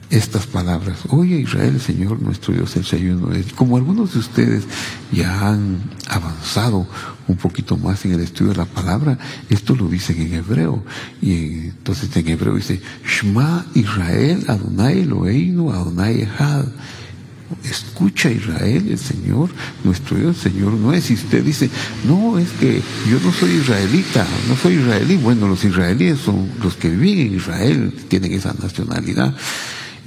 [0.10, 3.54] Estas palabras, oye Israel, Señor nuestro Dios, el Señor es.
[3.54, 4.64] Como algunos de ustedes
[5.12, 6.88] ya han avanzado
[7.28, 9.20] un poquito más en el estudio de la palabra,
[9.52, 10.84] esto lo dicen en hebreo.
[11.22, 16.66] Y entonces en hebreo dice, Shema Israel, Adonai Eloheinu, Adonai Echad.
[17.64, 19.50] Escucha Israel, el Señor,
[19.84, 21.10] nuestro Dios, el Señor no es.
[21.12, 21.70] Y usted dice,
[22.08, 25.18] no, es que yo no soy israelita, no soy israelí.
[25.18, 29.36] Bueno, los israelíes son los que viven en Israel, tienen esa nacionalidad.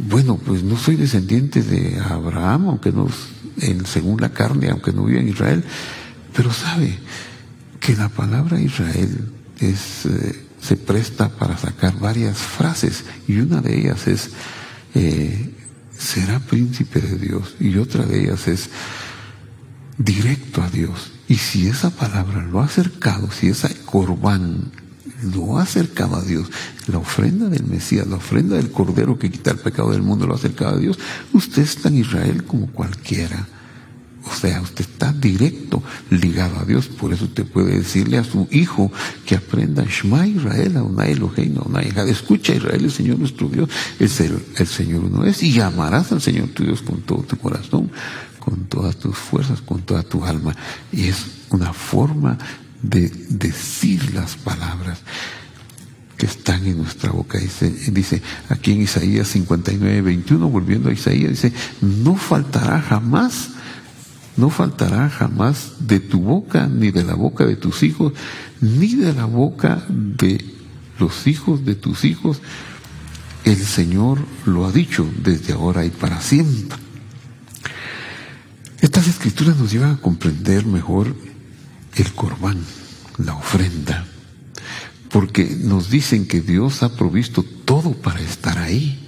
[0.08, 3.06] Bueno, pues no soy descendiente de Abraham, aunque no,
[3.58, 5.64] en, según la carne, aunque no vive en Israel.
[6.34, 6.98] Pero sabe
[7.78, 9.76] que la palabra Israel eh,
[10.60, 14.30] se presta para sacar varias frases y una de ellas es
[14.94, 15.50] eh,
[15.96, 17.54] será príncipe de Dios.
[17.60, 18.70] Y otra de ellas es
[19.98, 21.12] directo a Dios.
[21.28, 24.72] Y si esa palabra lo ha acercado, si esa corbán
[25.22, 26.48] lo ha acercado a Dios,
[26.86, 30.34] la ofrenda del Mesías, la ofrenda del Cordero que quita el pecado del mundo lo
[30.34, 30.98] ha acercado a Dios,
[31.32, 33.46] usted está en Israel como cualquiera.
[34.24, 36.86] O sea, usted está directo ligado a Dios.
[36.86, 38.92] Por eso usted puede decirle a su hijo
[39.26, 42.08] que aprenda Shema Israel, Adonai Eloheinu, Adonai Echad.
[42.08, 45.42] Escucha Israel, el Señor nuestro Dios, es el, el Señor uno es.
[45.42, 47.90] Y llamarás al Señor tu Dios con todo tu corazón,
[48.38, 50.54] con todas tus fuerzas, con toda tu alma.
[50.92, 52.38] Y es una forma
[52.82, 55.00] de decir las palabras
[56.16, 57.38] que están en nuestra boca.
[57.38, 63.50] Dice, dice aquí en Isaías 59, 21, volviendo a Isaías, dice, no faltará jamás
[64.36, 68.12] no faltará jamás de tu boca, ni de la boca de tus hijos,
[68.60, 70.44] ni de la boca de
[70.98, 72.40] los hijos de tus hijos.
[73.44, 76.78] El Señor lo ha dicho desde ahora y para siempre.
[78.80, 81.14] Estas escrituras nos llevan a comprender mejor
[81.96, 82.58] el corbán,
[83.18, 84.06] la ofrenda,
[85.10, 88.98] porque nos dicen que Dios ha provisto todo para estar ahí.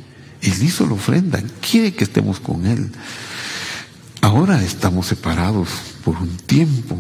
[0.43, 2.91] Él hizo la ofrenda, quiere que estemos con Él.
[4.21, 5.69] Ahora estamos separados
[6.05, 6.97] por un tiempo,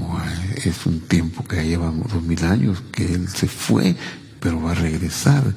[0.54, 3.96] eh, es un tiempo que llevamos dos mil años, que Él se fue,
[4.40, 5.54] pero va a regresar.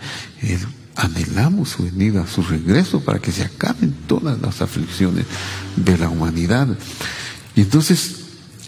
[0.95, 5.25] anhelamos su venida, su regreso para que se acaben todas las aflicciones
[5.75, 6.67] de la humanidad.
[7.55, 8.16] Y entonces,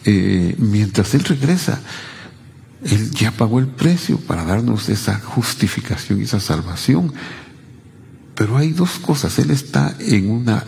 [0.05, 1.81] eh, mientras Él regresa,
[2.83, 7.13] Él ya pagó el precio para darnos esa justificación y esa salvación.
[8.35, 9.37] Pero hay dos cosas.
[9.39, 10.63] Él está en una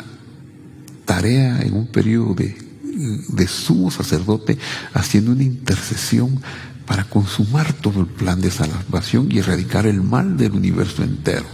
[1.06, 4.58] tarea en un periodo de, sumo sacerdote
[4.94, 6.40] haciendo una intercesión
[6.86, 11.46] para consumar todo el plan de salvación y erradicar el mal del universo entero.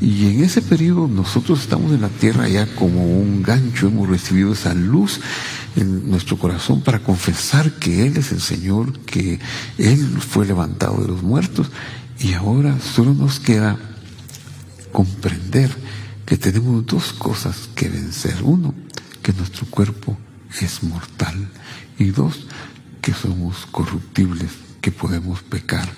[0.00, 4.52] Y en ese periodo nosotros estamos en la tierra ya como un gancho, hemos recibido
[4.52, 5.20] esa luz
[5.76, 9.38] en nuestro corazón para confesar que Él es el Señor, que
[9.78, 11.70] Él fue levantado de los muertos
[12.18, 13.78] y ahora solo nos queda
[14.92, 15.70] comprender
[16.26, 18.36] que tenemos dos cosas que vencer.
[18.42, 18.74] Uno,
[19.22, 20.16] que nuestro cuerpo
[20.60, 21.48] es mortal
[21.98, 22.46] y dos,
[23.00, 25.88] que somos corruptibles, que podemos pecar.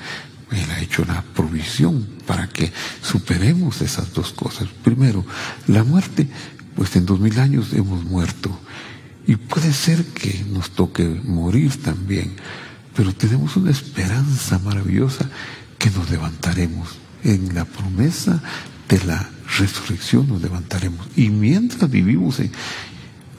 [0.50, 4.68] Él ha hecho la provisión para que superemos esas dos cosas.
[4.84, 5.24] Primero,
[5.66, 6.28] la muerte,
[6.76, 8.50] pues en dos mil años hemos muerto.
[9.26, 12.32] Y puede ser que nos toque morir también,
[12.96, 15.28] pero tenemos una esperanza maravillosa
[15.78, 16.88] que nos levantaremos.
[17.24, 18.42] En la promesa
[18.88, 21.06] de la resurrección nos levantaremos.
[21.16, 22.40] Y mientras vivimos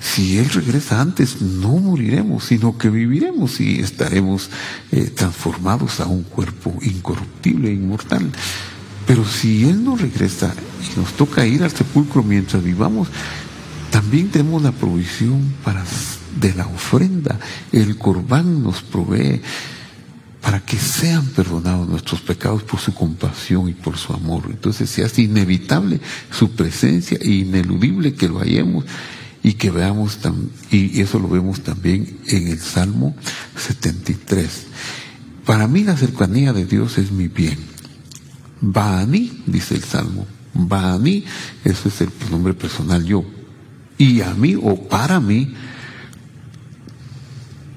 [0.03, 4.49] si Él regresa antes, no moriremos, sino que viviremos y estaremos
[4.91, 8.29] eh, transformados a un cuerpo incorruptible e inmortal.
[9.07, 13.07] Pero si Él no regresa y nos toca ir al sepulcro mientras vivamos,
[13.93, 15.53] también tenemos la provisión
[16.41, 17.39] de la ofrenda.
[17.71, 19.39] El corbán nos provee
[20.41, 24.45] para que sean perdonados nuestros pecados por su compasión y por su amor.
[24.49, 26.01] Entonces se hace inevitable
[26.31, 28.83] su presencia e ineludible que lo hallemos
[29.43, 30.17] y que veamos,
[30.71, 33.15] y eso lo vemos también en el Salmo
[33.55, 34.63] 73.
[35.45, 37.59] Para mí la cercanía de Dios es mi bien.
[38.59, 40.25] mí dice el Salmo.
[40.99, 41.25] mí
[41.63, 43.23] eso es el nombre personal yo.
[43.97, 45.53] Y a mí o para mí,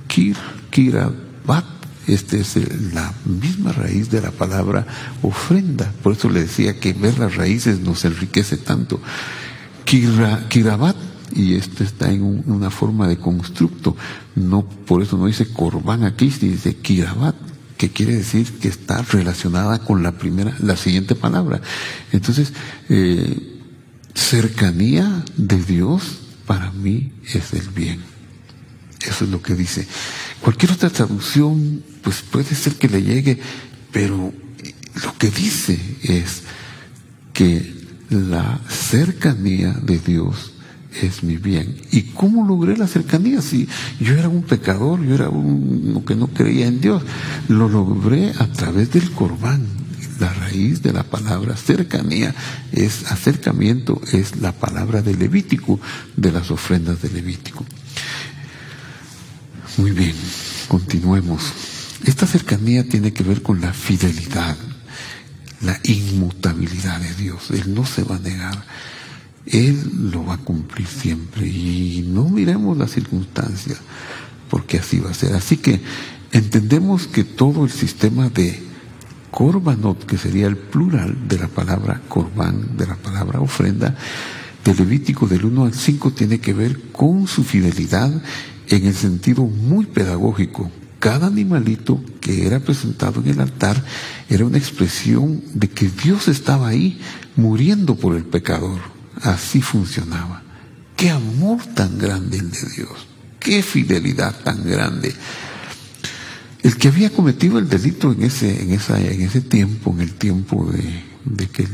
[0.08, 0.36] Kir,
[0.70, 1.64] Kirabat,
[2.06, 2.56] esta es
[2.94, 4.86] la misma raíz de la palabra
[5.22, 5.92] ofrenda.
[6.02, 9.00] Por eso le decía que ver las raíces nos enriquece tanto.
[9.84, 10.96] Kira, kirabat
[11.34, 13.96] y esto está en una forma de constructo.
[14.36, 17.34] No, por eso no dice corbán aquí, dice kirabat,
[17.76, 21.60] que quiere decir que está relacionada con la primera, la siguiente palabra.
[22.12, 22.52] Entonces,
[22.88, 23.55] eh,
[24.16, 28.00] cercanía de Dios para mí es el bien.
[29.06, 29.86] Eso es lo que dice.
[30.40, 33.38] Cualquier otra traducción, pues puede ser que le llegue,
[33.92, 34.32] pero
[35.04, 36.42] lo que dice es
[37.32, 37.74] que
[38.10, 40.52] la cercanía de Dios
[41.02, 41.76] es mi bien.
[41.92, 43.42] ¿Y cómo logré la cercanía?
[43.42, 43.68] Si
[44.00, 47.02] yo era un pecador, yo era uno que no creía en Dios,
[47.48, 49.75] lo logré a través del corbán.
[50.18, 52.34] La raíz de la palabra cercanía
[52.72, 55.80] es acercamiento, es la palabra de Levítico,
[56.16, 57.64] de las ofrendas de Levítico.
[59.76, 60.14] Muy bien,
[60.68, 61.52] continuemos.
[62.04, 64.56] Esta cercanía tiene que ver con la fidelidad,
[65.60, 67.50] la inmutabilidad de Dios.
[67.50, 68.64] Él no se va a negar
[69.46, 73.78] él lo va a cumplir siempre y no miremos las circunstancias,
[74.50, 75.34] porque así va a ser.
[75.34, 75.80] Así que
[76.32, 78.60] entendemos que todo el sistema de
[79.36, 83.94] corbanot, que sería el plural de la palabra corban, de la palabra ofrenda,
[84.64, 88.10] de Levítico del 1 al 5 tiene que ver con su fidelidad
[88.68, 90.70] en el sentido muy pedagógico.
[91.00, 93.84] Cada animalito que era presentado en el altar
[94.30, 96.98] era una expresión de que Dios estaba ahí
[97.36, 100.42] muriendo por el pecador Así funcionaba.
[100.96, 103.06] Qué amor tan grande el de Dios.
[103.38, 105.14] Qué fidelidad tan grande.
[106.66, 110.14] El que había cometido el delito en ese, en esa, en ese tiempo, en el
[110.14, 111.64] tiempo de, de que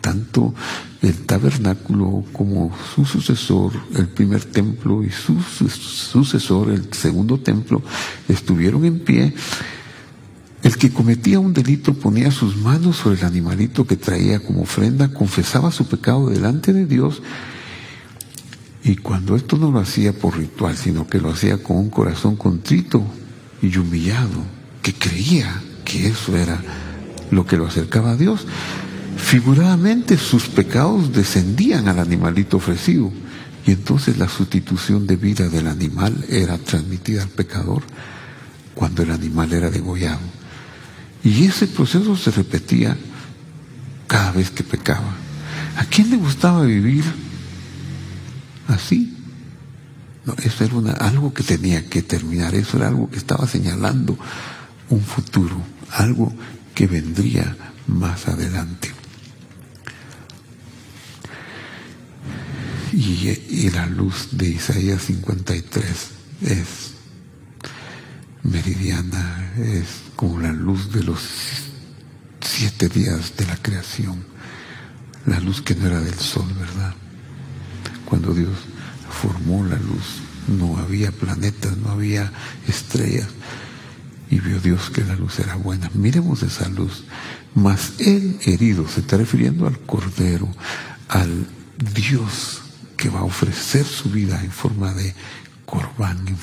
[0.00, 0.54] tanto
[1.02, 7.82] el tabernáculo como su sucesor, el primer templo, y su sucesor, el segundo templo,
[8.26, 9.34] estuvieron en pie,
[10.62, 15.12] el que cometía un delito ponía sus manos sobre el animalito que traía como ofrenda,
[15.12, 17.20] confesaba su pecado delante de Dios
[18.82, 22.36] y cuando esto no lo hacía por ritual, sino que lo hacía con un corazón
[22.36, 23.04] contrito
[23.66, 24.44] y humillado,
[24.82, 26.60] que creía que eso era
[27.30, 28.46] lo que lo acercaba a Dios,
[29.16, 33.10] figuradamente sus pecados descendían al animalito ofrecido
[33.66, 37.82] y entonces la sustitución de vida del animal era transmitida al pecador
[38.74, 40.20] cuando el animal era degollado.
[41.22, 42.96] Y ese proceso se repetía
[44.06, 45.14] cada vez que pecaba.
[45.78, 47.04] ¿A quién le gustaba vivir
[48.68, 49.13] así?
[50.42, 54.18] Eso era algo que tenía que terminar, eso era algo que estaba señalando
[54.88, 55.56] un futuro,
[55.90, 56.32] algo
[56.74, 57.56] que vendría
[57.86, 58.92] más adelante.
[62.92, 65.90] Y, y la luz de Isaías 53
[66.42, 66.94] es
[68.44, 71.20] meridiana, es como la luz de los
[72.40, 74.24] siete días de la creación,
[75.26, 76.94] la luz que no era del sol, ¿verdad?
[78.04, 78.56] Cuando Dios
[79.10, 82.32] formó la luz, no había planetas, no había
[82.68, 83.28] estrellas,
[84.30, 85.90] y vio Dios que la luz era buena.
[85.94, 87.04] Miremos esa luz.
[87.54, 90.48] Mas el herido se está refiriendo al Cordero,
[91.08, 91.46] al
[91.94, 92.62] Dios
[92.96, 95.14] que va a ofrecer su vida en forma de
[95.64, 96.36] corbán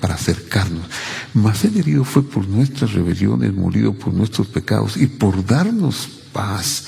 [0.00, 0.86] para acercarnos.
[1.34, 6.86] Mas el herido fue por nuestras rebeliones, molido por nuestros pecados y por darnos paz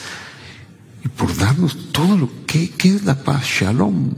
[1.04, 4.10] y por darnos todo lo que ¿qué es la paz, shalom.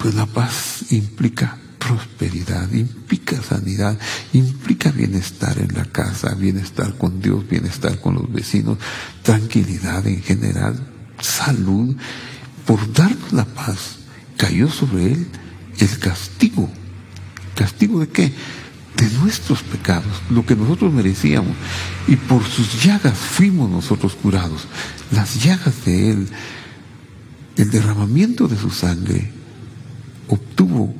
[0.00, 3.98] Pues la paz implica prosperidad, implica sanidad,
[4.32, 8.78] implica bienestar en la casa, bienestar con Dios, bienestar con los vecinos,
[9.22, 10.74] tranquilidad en general,
[11.20, 11.94] salud.
[12.66, 13.98] Por darnos la paz,
[14.38, 15.26] cayó sobre él
[15.78, 16.70] el castigo.
[17.54, 18.32] ¿Castigo de qué?
[18.96, 21.54] De nuestros pecados, lo que nosotros merecíamos.
[22.08, 24.66] Y por sus llagas fuimos nosotros curados.
[25.10, 26.28] Las llagas de Él,
[27.56, 29.39] el derramamiento de su sangre,
[30.30, 30.94] obtuvo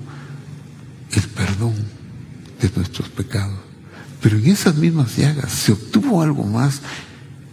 [1.12, 1.74] el perdón
[2.60, 3.58] de nuestros pecados.
[4.20, 6.80] Pero en esas mismas llagas se obtuvo algo más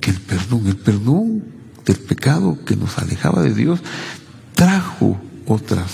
[0.01, 0.67] que el perdón.
[0.67, 1.43] El perdón
[1.85, 3.79] del pecado que nos alejaba de Dios
[4.53, 5.91] trajo otras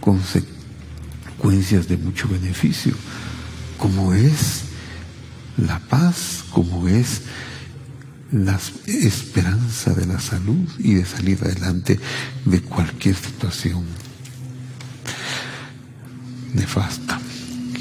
[0.00, 2.94] consecuencias de mucho beneficio,
[3.78, 4.64] como es
[5.56, 7.22] la paz, como es
[8.30, 12.00] la esperanza de la salud y de salir adelante
[12.44, 13.84] de cualquier situación
[16.54, 17.20] nefasta.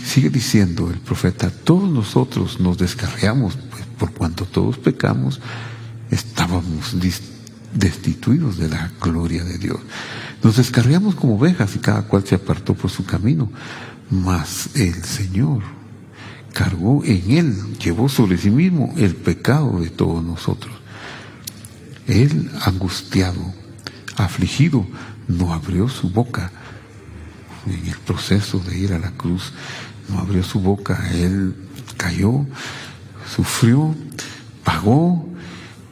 [0.06, 5.40] Sigue diciendo el profeta, todos nosotros nos descarriamos, pues por cuanto todos pecamos,
[6.12, 6.96] estábamos
[7.74, 9.80] destituidos de la gloria de Dios.
[10.44, 13.50] Nos descarriamos como ovejas y cada cual se apartó por su camino,
[14.10, 15.64] mas el Señor
[16.54, 20.74] cargó en Él, llevó sobre sí mismo el pecado de todos nosotros.
[22.08, 23.42] Él, angustiado,
[24.18, 24.86] afligido,
[25.28, 26.52] no abrió su boca
[27.68, 29.54] en el proceso de ir a la cruz,
[30.10, 31.56] no abrió su boca, él
[31.98, 32.46] cayó,
[33.34, 33.96] sufrió,
[34.64, 35.28] pagó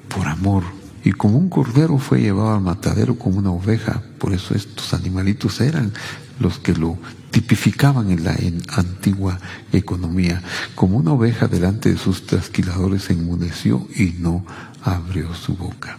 [0.08, 0.64] por amor.
[1.04, 5.60] Y como un cordero fue llevado al matadero como una oveja, por eso estos animalitos
[5.62, 5.94] eran
[6.40, 6.98] los que lo
[7.32, 8.36] tipificaban en la
[8.76, 9.40] antigua
[9.72, 10.44] economía.
[10.76, 14.46] Como una oveja delante de sus trasquiladores se enmudeció y no
[14.84, 15.98] abrió su boca.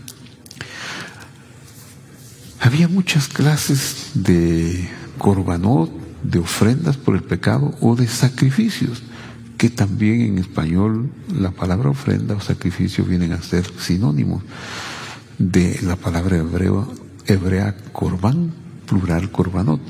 [2.61, 4.89] Había muchas clases de
[5.23, 5.89] corbanot,
[6.23, 9.03] de ofrendas por el pecado o de sacrificios,
[9.57, 14.43] que también en español la palabra ofrenda o sacrificio vienen a ser sinónimos
[15.39, 16.93] de la palabra hebreo,
[17.27, 18.53] hebrea corbán,
[18.87, 19.81] plural corbanot.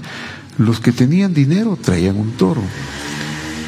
[0.58, 2.62] Los que tenían dinero traían un toro,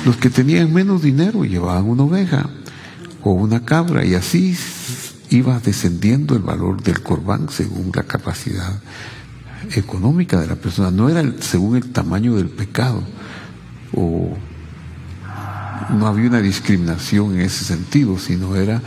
[0.04, 2.50] los que tenían menos dinero llevaban una oveja
[3.22, 4.54] o una cabra y así
[5.30, 8.80] iba descendiendo el valor del corbán según la capacidad
[9.74, 13.02] económica de la persona, no era según el tamaño del pecado,
[13.94, 14.36] o
[15.90, 18.82] no había una discriminación en ese sentido, sino era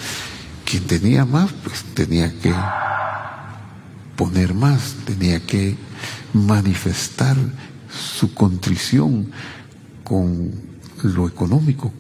[0.65, 2.53] quien tenía más, pues tenía que
[4.15, 5.75] poner más, tenía que
[6.33, 7.37] manifestar
[7.89, 9.31] su contrición
[10.03, 10.51] con
[11.03, 11.93] lo económico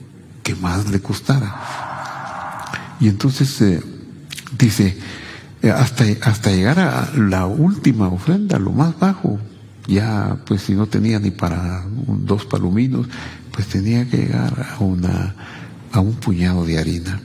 [0.43, 1.55] que más le costara.
[2.99, 3.81] Y entonces eh,
[4.57, 4.97] dice,
[5.63, 9.39] hasta, hasta llegar a la última ofrenda, lo más bajo,
[9.87, 13.07] ya pues si no tenía ni para dos palominos,
[13.51, 15.35] pues tenía que llegar a una
[15.91, 17.21] a un puñado de harina.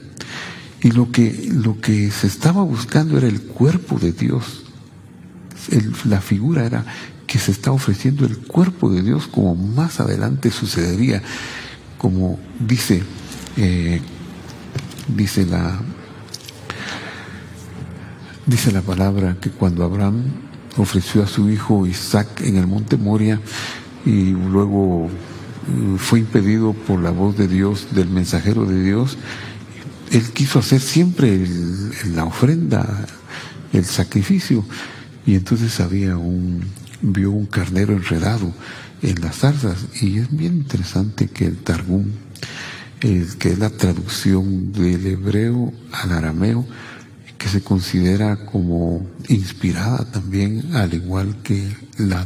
[0.81, 4.63] Y lo que, lo que se estaba buscando era el cuerpo de Dios.
[6.05, 6.85] la figura era
[7.27, 11.21] que se está ofreciendo el cuerpo de Dios como más adelante sucedería,
[11.97, 13.01] como dice,
[13.55, 14.01] eh,
[15.07, 15.79] dice la,
[18.45, 20.23] Dice la palabra que cuando Abraham
[20.75, 23.39] ofreció a su hijo Isaac en el monte Moria
[24.05, 29.17] y luego eh, fue impedido por la voz de Dios, del mensajero de Dios,
[30.11, 31.47] él quiso hacer siempre
[32.13, 33.05] la ofrenda,
[33.71, 34.65] el sacrificio,
[35.25, 36.65] y entonces había un,
[37.01, 38.53] vio un carnero enredado
[39.01, 42.07] en las zarzas, y es bien interesante que el Targum,
[42.99, 46.65] que es la traducción del hebreo al arameo,
[47.43, 52.25] que se considera como inspirada también, al igual que la,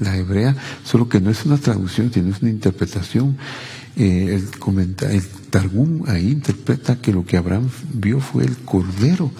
[0.00, 3.38] la hebrea, solo que no es una traducción, sino es una interpretación.
[3.94, 9.30] Eh, el, comenta, el Targum ahí interpreta que lo que Abraham vio fue el cordero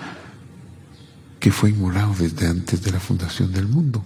[1.41, 4.05] que fue inmolado desde antes de la fundación del mundo.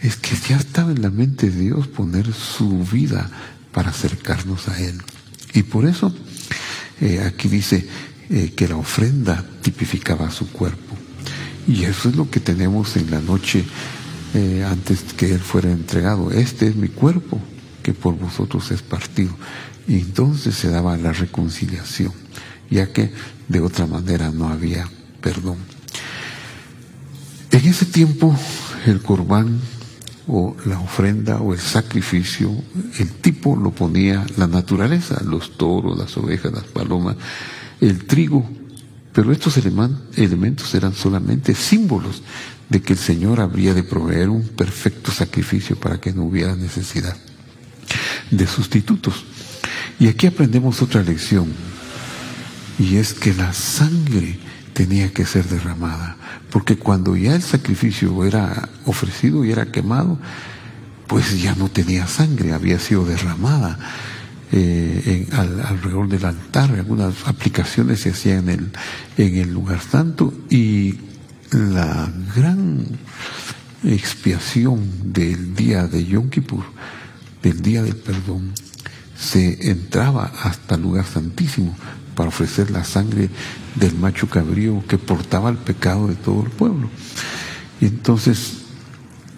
[0.00, 3.30] Es que ya estaba en la mente de Dios poner su vida
[3.72, 5.02] para acercarnos a Él.
[5.52, 6.14] Y por eso
[7.02, 7.86] eh, aquí dice,
[8.30, 10.96] eh, que la ofrenda tipificaba su cuerpo.
[11.66, 13.64] Y eso es lo que tenemos en la noche
[14.34, 16.30] eh, antes que Él fuera entregado.
[16.30, 17.40] Este es mi cuerpo
[17.82, 19.36] que por vosotros es partido.
[19.88, 22.12] Y entonces se daba la reconciliación,
[22.70, 23.12] ya que
[23.48, 24.88] de otra manera no había
[25.20, 25.58] perdón.
[27.50, 28.36] En ese tiempo
[28.86, 29.58] el corbán
[30.26, 32.54] o la ofrenda o el sacrificio,
[32.98, 37.16] el tipo lo ponía la naturaleza, los toros, las ovejas, las palomas,
[37.80, 38.48] el trigo,
[39.12, 42.22] pero estos elementos eran solamente símbolos
[42.68, 47.16] de que el Señor habría de proveer un perfecto sacrificio para que no hubiera necesidad
[48.30, 49.24] de sustitutos.
[49.98, 51.52] Y aquí aprendemos otra lección,
[52.78, 54.38] y es que la sangre
[54.72, 56.16] tenía que ser derramada,
[56.50, 60.18] porque cuando ya el sacrificio era ofrecido y era quemado,
[61.06, 63.78] pues ya no tenía sangre, había sido derramada
[64.52, 68.72] eh, alrededor del altar, algunas aplicaciones se hacían en el,
[69.16, 70.96] en el lugar santo y
[71.52, 72.84] la gran
[73.84, 76.64] expiación del día de Yom Kippur,
[77.42, 78.52] del día del perdón,
[79.16, 81.76] se entraba hasta el lugar santísimo
[82.14, 83.30] para ofrecer la sangre
[83.76, 86.90] del macho cabrío que portaba el pecado de todo el pueblo.
[87.80, 88.58] Y entonces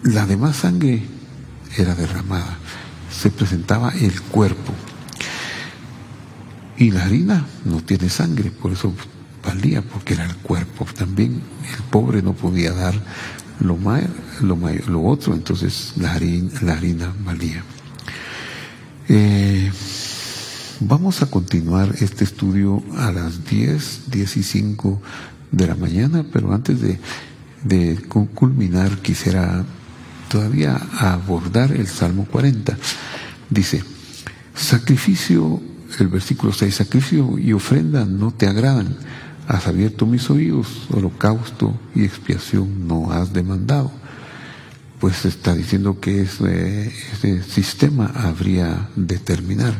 [0.03, 1.03] la demás sangre
[1.77, 2.57] era derramada,
[3.11, 4.73] se presentaba el cuerpo.
[6.83, 8.93] Y la harina no tiene sangre, por eso
[9.41, 10.85] valía, porque era el cuerpo.
[10.97, 11.41] También
[11.77, 12.93] el pobre no podía dar
[13.61, 13.77] lo,
[14.41, 14.57] lo,
[14.89, 17.63] lo otro, entonces la harina, la harina valía.
[19.07, 19.71] Eh,
[20.81, 25.01] vamos a continuar este estudio a las 10, 10 y 5
[25.53, 26.99] de la mañana, pero antes de,
[27.63, 27.95] de
[28.33, 29.63] culminar quisiera
[30.27, 32.77] todavía abordar el Salmo 40.
[33.49, 33.81] Dice,
[34.53, 35.61] sacrificio,
[35.99, 38.95] el versículo 6, sacrificio y ofrenda no te agradan,
[39.47, 43.91] has abierto mis oídos, holocausto y expiación no has demandado
[45.03, 49.73] pues está diciendo que ese, sistema habría de terminar.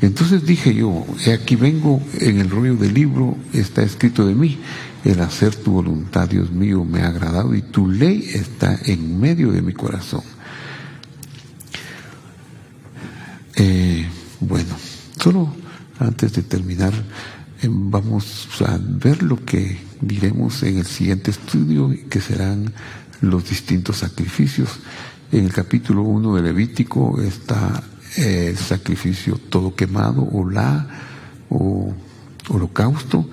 [0.00, 4.60] Entonces dije yo, aquí vengo en el rollo del libro, está escrito de mí,
[5.04, 9.50] el hacer tu voluntad, Dios mío, me ha agradado y tu ley está en medio
[9.50, 10.22] de mi corazón.
[13.56, 14.06] Eh,
[14.38, 14.76] bueno,
[15.24, 15.48] solo
[16.00, 16.92] antes de terminar,
[17.62, 22.70] eh, vamos a ver lo que diremos en el siguiente estudio, que serán
[23.22, 24.68] los distintos sacrificios.
[25.32, 27.82] En el capítulo 1 de Levítico está
[28.18, 30.86] el sacrificio todo quemado o la
[31.48, 31.94] o
[32.50, 33.26] holocausto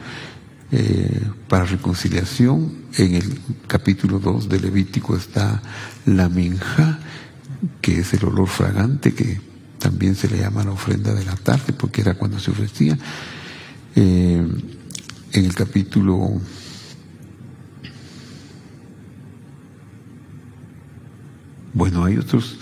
[0.72, 2.86] eh, para reconciliación.
[2.98, 5.62] En el capítulo 2 de Levítico está
[6.06, 7.00] la minja,
[7.82, 9.51] que es el olor fragante, que
[9.82, 12.98] también se le llama la ofrenda de la tarde, porque era cuando se ofrecía.
[13.96, 14.48] Eh,
[15.34, 16.40] en el capítulo
[21.74, 22.58] Bueno, hay otros.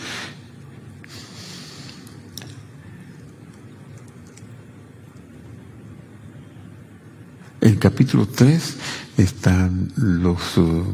[7.62, 8.78] En el capítulo 3
[9.18, 10.86] están los uh,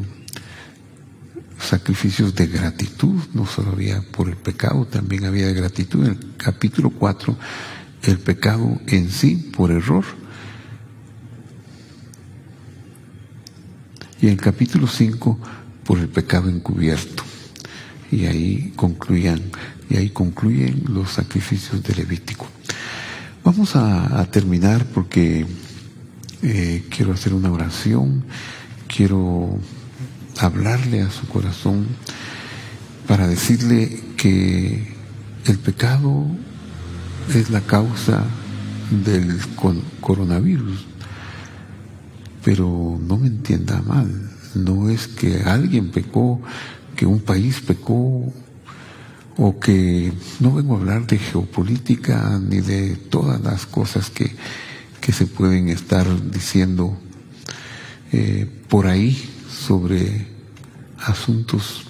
[1.65, 6.05] sacrificios de gratitud, no solo había por el pecado, también había de gratitud.
[6.05, 7.35] En el capítulo 4,
[8.03, 10.05] el pecado en sí por error.
[14.21, 15.39] Y en el capítulo 5,
[15.83, 17.23] por el pecado encubierto
[18.11, 19.41] y ahí concluían
[19.89, 22.47] y ahí concluyen los sacrificios de Levítico.
[23.43, 25.45] Vamos a, terminar porque
[26.41, 28.23] eh, quiero hacer una oración,
[28.87, 29.59] quiero
[30.37, 31.87] hablarle a su corazón
[33.07, 34.93] para decirle que
[35.45, 36.25] el pecado
[37.33, 38.23] es la causa
[38.89, 39.39] del
[40.01, 40.85] coronavirus.
[42.43, 46.41] Pero no me entienda mal, no es que alguien pecó
[46.95, 48.31] que un país pecó
[49.37, 54.33] o que no vengo a hablar de geopolítica ni de todas las cosas que,
[55.01, 56.97] que se pueden estar diciendo
[58.13, 59.34] eh, por ahí
[59.65, 60.27] sobre
[60.99, 61.83] asuntos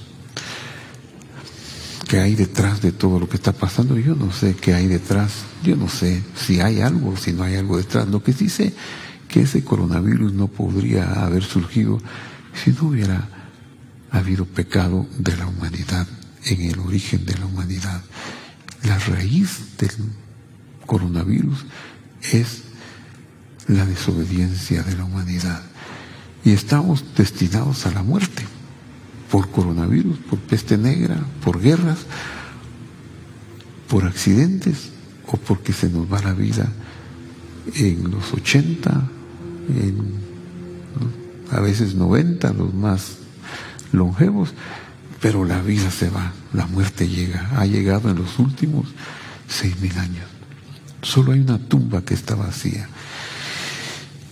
[2.08, 3.98] que hay detrás de todo lo que está pasando.
[3.98, 7.56] Yo no sé qué hay detrás, yo no sé si hay algo, si no hay
[7.56, 8.08] algo detrás.
[8.08, 8.74] Lo que sí sé
[9.28, 12.00] que ese coronavirus no podría haber surgido
[12.54, 13.30] si no hubiera
[14.12, 16.08] ha habido pecado de la humanidad,
[16.46, 18.02] en el origen de la humanidad.
[18.84, 19.92] La raíz del
[20.86, 21.66] coronavirus
[22.32, 22.62] es
[23.68, 25.64] la desobediencia de la humanidad.
[26.46, 28.44] Y estamos destinados a la muerte
[29.32, 32.00] por coronavirus, por peste negra, por guerras,
[33.90, 34.92] por accidentes
[35.28, 36.72] o porque se nos va la vida
[37.74, 39.10] en los 80,
[39.70, 40.26] en
[41.52, 43.18] a veces 90, los más
[43.92, 44.54] longevos,
[45.22, 48.88] pero la vida se va, la muerte llega, ha llegado en los últimos
[49.48, 50.26] seis mil años.
[51.02, 52.90] Solo hay una tumba que está vacía.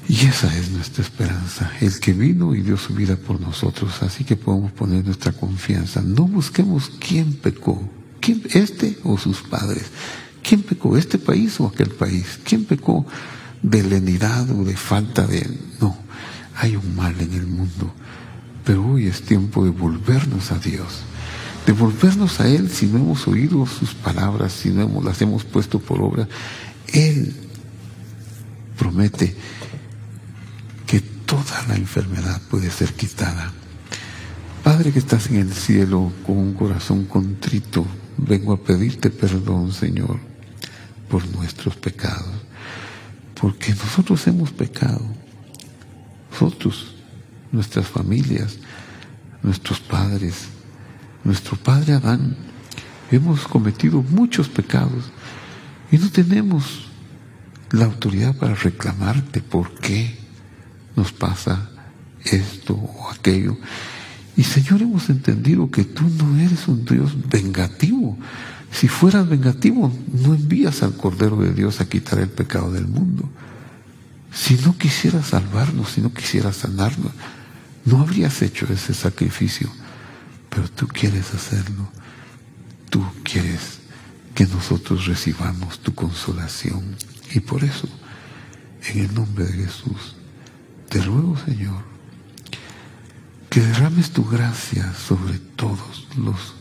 [0.08, 4.04] Y esa es nuestra esperanza, el que vino y dio su vida por nosotros.
[4.04, 6.02] Así que podemos poner nuestra confianza.
[6.02, 7.82] No busquemos quién pecó,
[8.20, 9.86] quién, este o sus padres.
[10.42, 10.98] ¿Quién pecó?
[10.98, 12.40] ¿Este país o aquel país?
[12.44, 13.06] ¿Quién pecó
[13.62, 15.50] de lenidad o de falta de...
[15.80, 15.96] No,
[16.56, 17.94] hay un mal en el mundo.
[18.66, 21.02] Pero hoy es tiempo de volvernos a Dios,
[21.66, 25.46] de volvernos a Él si no hemos oído sus palabras, si no hemos, las hemos
[25.46, 26.28] puesto por obra.
[26.88, 27.34] Él
[28.78, 29.36] promete
[31.26, 33.52] toda la enfermedad puede ser quitada.
[34.64, 37.86] Padre que estás en el cielo con un corazón contrito,
[38.18, 40.20] vengo a pedirte perdón, Señor,
[41.10, 42.34] por nuestros pecados,
[43.40, 45.06] porque nosotros hemos pecado,
[46.32, 46.96] nosotros,
[47.52, 48.58] nuestras familias,
[49.42, 50.46] nuestros padres,
[51.24, 52.38] nuestro padre Adán,
[53.12, 55.12] hemos cometido muchos pecados
[55.92, 56.88] y no tenemos
[57.72, 60.23] la autoridad para reclamarte por qué
[60.96, 61.70] nos pasa
[62.26, 63.58] esto o aquello.
[64.36, 68.18] Y Señor, hemos entendido que tú no eres un Dios vengativo.
[68.72, 73.30] Si fueras vengativo, no envías al Cordero de Dios a quitar el pecado del mundo.
[74.34, 77.12] Si no quisieras salvarnos, si no quisieras sanarnos,
[77.86, 79.70] no habrías hecho ese sacrificio.
[80.50, 81.88] Pero tú quieres hacerlo.
[82.90, 83.80] Tú quieres
[84.34, 86.96] que nosotros recibamos tu consolación.
[87.34, 87.88] Y por eso,
[88.88, 90.16] en el nombre de Jesús,
[90.90, 91.84] te ruego, Señor,
[93.50, 96.56] que derrames tu gracia sobre todos los,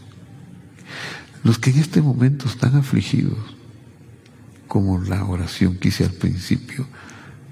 [1.43, 3.39] los que en este momento están afligidos,
[4.69, 6.87] como la oración que hice al principio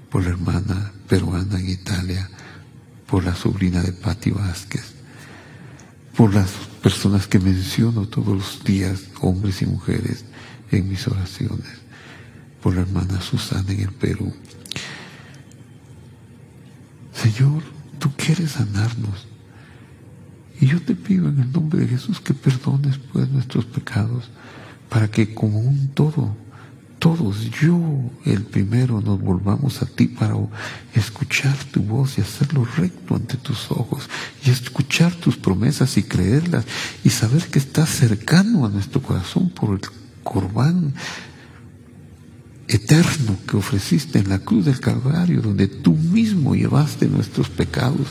[0.09, 2.29] por la hermana peruana en Italia,
[3.07, 4.93] por la sobrina de Patti Vázquez,
[6.15, 6.51] por las
[6.81, 10.25] personas que menciono todos los días, hombres y mujeres,
[10.71, 11.81] en mis oraciones,
[12.61, 14.33] por la hermana Susana en el Perú.
[17.21, 17.61] Señor,
[17.99, 19.27] tú quieres sanarnos.
[20.59, 24.29] Y yo te pido en el nombre de Jesús que perdones pues nuestros pecados
[24.89, 26.35] para que como un todo,
[26.99, 27.79] todos, yo
[28.25, 30.35] el primero, nos volvamos a ti para
[30.93, 34.09] escuchar tu voz y hacerlo recto ante tus ojos
[34.45, 36.65] y escuchar tus promesas y creerlas
[37.03, 39.81] y saber que estás cercano a nuestro corazón por el
[40.23, 40.93] corbán
[42.71, 48.07] eterno que ofreciste en la cruz del Calvario, donde tú mismo llevaste nuestros pecados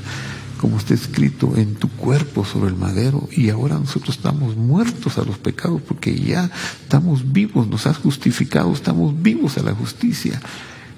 [0.61, 3.27] como está escrito, en tu cuerpo sobre el madero.
[3.35, 6.51] Y ahora nosotros estamos muertos a los pecados porque ya
[6.83, 10.39] estamos vivos, nos has justificado, estamos vivos a la justicia.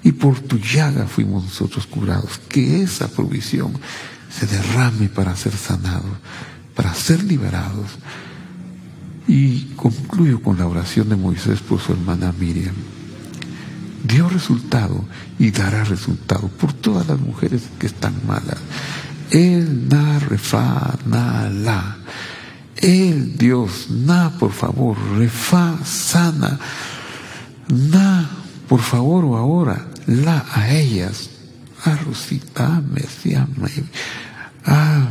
[0.03, 2.41] Y por tu llaga fuimos nosotros curados.
[2.49, 3.71] Que esa provisión
[4.29, 6.11] se derrame para ser sanados,
[6.75, 7.91] para ser liberados.
[9.29, 12.75] Y concluyo con la oración de Moisés por su hermana Miriam.
[14.03, 15.05] Dio resultado
[15.39, 18.57] y dará resultado por todas las mujeres que están malas
[19.33, 21.97] el na, refa, na, la.
[22.75, 26.59] El Dios, na, por favor, refa, sana.
[27.67, 28.29] Na,
[28.67, 31.29] por favor, o ahora, la a ellas.
[31.83, 33.47] A Rosita, Mesía,
[34.65, 35.07] a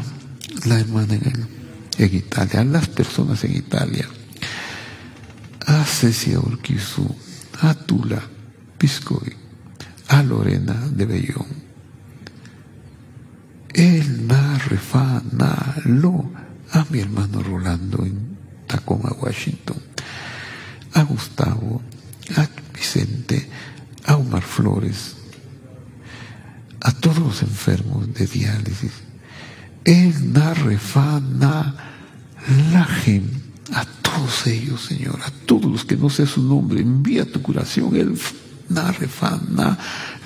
[0.64, 1.48] la hermana en,
[1.98, 4.08] en, Italia, a las personas en Italia.
[5.66, 7.14] A Cecia Urquizu,
[7.60, 8.22] a Tula,
[8.82, 9.32] Piscoy,
[10.08, 11.46] a Lorena de Bellón.
[13.72, 16.28] El na, refa, na, lo,
[16.72, 19.76] a mi hermano Rolando en Tacoma, Washington,
[20.94, 21.80] a Gustavo,
[22.36, 23.48] a Vicente,
[24.04, 25.14] a Omar Flores,
[26.80, 28.94] a todos los enfermos de diálisis,
[29.84, 31.76] el na, refa, na,
[32.72, 33.36] la gente,
[33.74, 37.94] a todos ellos, Señor, a todos los que no sé su nombre, envía tu curación,
[37.94, 38.18] el
[38.72, 39.78] na, refa, na,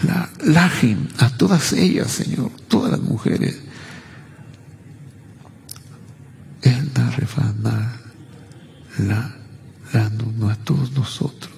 [0.03, 3.61] la Lajim, a todas ellas, Señor, todas las mujeres.
[6.63, 8.01] El na, refa, na,
[8.99, 9.35] la,
[9.93, 10.07] la,
[10.51, 11.56] a todos nosotros.